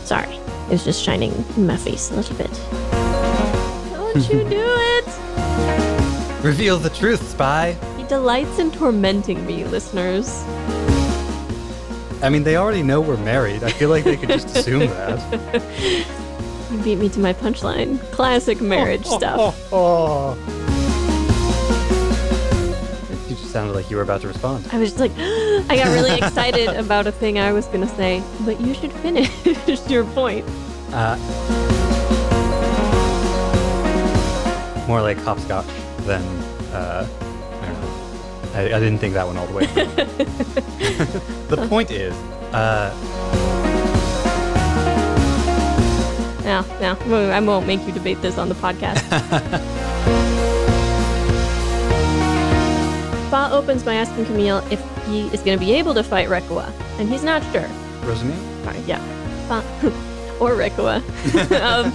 [0.03, 2.49] Sorry, it was just shining in my face a little bit.
[3.91, 6.43] Don't you do it!
[6.43, 7.77] Reveal the truth, spy.
[7.95, 10.43] He delights in tormenting me, listeners.
[12.23, 13.63] I mean, they already know we're married.
[13.63, 16.05] I feel like they could just assume that.
[16.71, 17.99] You beat me to my punchline.
[18.11, 19.55] Classic marriage stuff.
[19.71, 20.35] Oh,
[23.29, 24.67] You just sounded like you were about to respond.
[24.71, 25.11] I was just like,
[25.69, 29.29] I got really excited about a thing I was gonna say, but you should finish
[29.89, 30.45] your point.
[30.91, 31.17] Uh,
[34.87, 35.65] more like hopscotch
[36.05, 36.23] than,
[36.73, 37.07] uh,
[37.61, 38.51] I don't know.
[38.55, 39.65] I, I didn't think that one all the way
[41.49, 42.13] the point is,
[42.53, 42.93] uh,
[46.49, 49.05] No, no, I won't make you debate this on the podcast.
[53.29, 56.71] Fa opens by asking Camille if he is going to be able to fight Reccoa,
[56.99, 57.67] and he's not sure.
[58.01, 58.63] Rosamia?
[58.63, 58.99] Sorry, yeah.
[59.47, 59.61] Fa
[60.39, 61.01] or Reccoa.
[61.61, 61.91] um,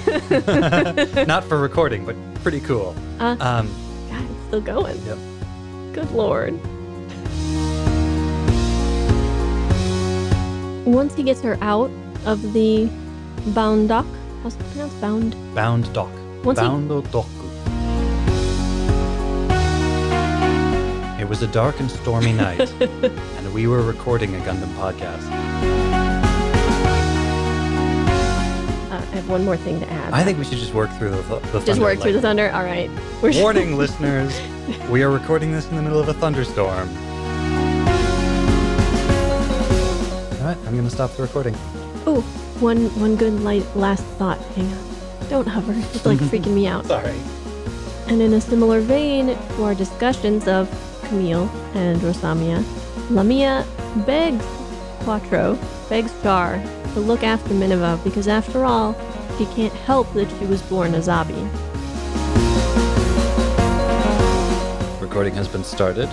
[1.26, 2.94] Not for recording, but pretty cool.
[3.18, 3.68] uh, Um,
[4.10, 5.00] God, it's still going.
[5.06, 5.18] Yep.
[5.94, 6.54] Good lord.
[10.86, 11.90] Once he gets her out
[12.26, 12.88] of the
[13.48, 14.06] bound doc,
[14.42, 15.00] how's it pronounced?
[15.00, 15.36] Bound.
[15.54, 16.10] bound doc.
[16.44, 17.24] Once bound doku.
[21.20, 25.22] It was a dark and stormy night, and we were recording a Gundam podcast.
[28.90, 30.14] Uh, I have one more thing to add.
[30.14, 32.50] I think we should just work through the, the just thunder work through the thunder.
[32.52, 32.90] All right.
[33.22, 34.32] We're Warning, listeners.
[34.88, 36.88] We are recording this in the middle of a thunderstorm.
[40.40, 41.54] All right, I'm going to stop the recording.
[42.06, 42.22] Oh,
[42.60, 44.38] one one good light last thought.
[44.56, 44.89] Hang on.
[45.30, 45.72] Don't hover.
[45.94, 46.26] It's like mm-hmm.
[46.26, 46.86] freaking me out.
[46.86, 47.14] Sorry.
[48.08, 50.68] And in a similar vein to our discussions of
[51.04, 52.64] Camille and Rosamia,
[53.10, 53.64] Lamia
[54.04, 54.44] begs
[55.04, 55.56] Quattro,
[55.88, 56.60] begs Char
[56.94, 58.96] to look after Mineva because after all,
[59.38, 61.40] she can't help that she was born a Zabi.
[65.00, 66.08] Recording has been started.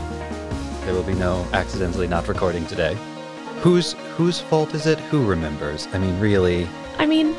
[0.85, 2.95] There will be no accidentally not recording today.
[3.61, 4.99] Whose whose fault is it?
[5.09, 5.87] Who remembers?
[5.91, 6.69] I mean, really.
[6.99, 7.35] I mean,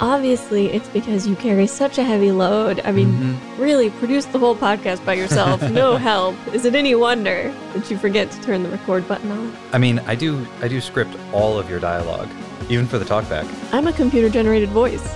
[0.00, 2.80] obviously it's because you carry such a heavy load.
[2.84, 3.58] I mean, Mhm.
[3.58, 6.36] really, produce the whole podcast by yourself, no help.
[6.52, 9.52] Is it any wonder that you forget to turn the record button on?
[9.72, 12.28] I mean, I do I do script all of your dialogue,
[12.68, 13.46] even for the talkback.
[13.72, 15.06] I'm a computer generated voice.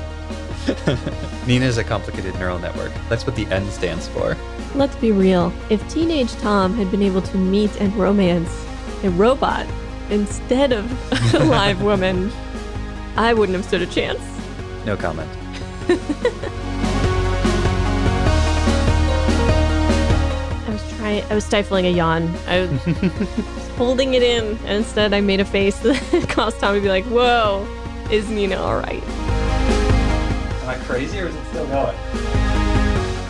[1.47, 2.93] Nina is a complicated neural network.
[3.09, 4.37] That's what the N stands for.
[4.75, 5.53] Let's be real.
[5.71, 8.51] If teenage Tom had been able to meet and romance
[9.03, 9.67] a robot
[10.11, 10.85] instead of
[11.35, 12.31] a live woman,
[13.17, 14.21] I wouldn't have stood a chance.
[14.87, 15.29] No comment.
[20.67, 22.35] I was trying, I was stifling a yawn.
[22.47, 22.71] I was
[23.77, 27.05] holding it in, and instead I made a face that caused Tommy to be like,
[27.07, 27.67] Whoa,
[28.11, 29.03] is Nina alright?
[29.03, 31.97] Am I crazy or is it still going?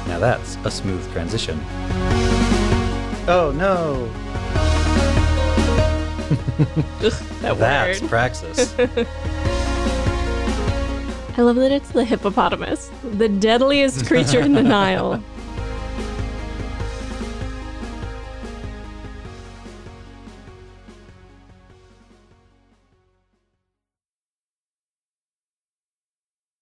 [0.09, 1.59] Now that's a smooth transition.
[3.29, 4.09] Oh no!
[7.03, 8.09] Ugh, that That's word.
[8.11, 8.75] praxis.
[11.37, 15.23] I love that it's the hippopotamus, the deadliest creature in the Nile.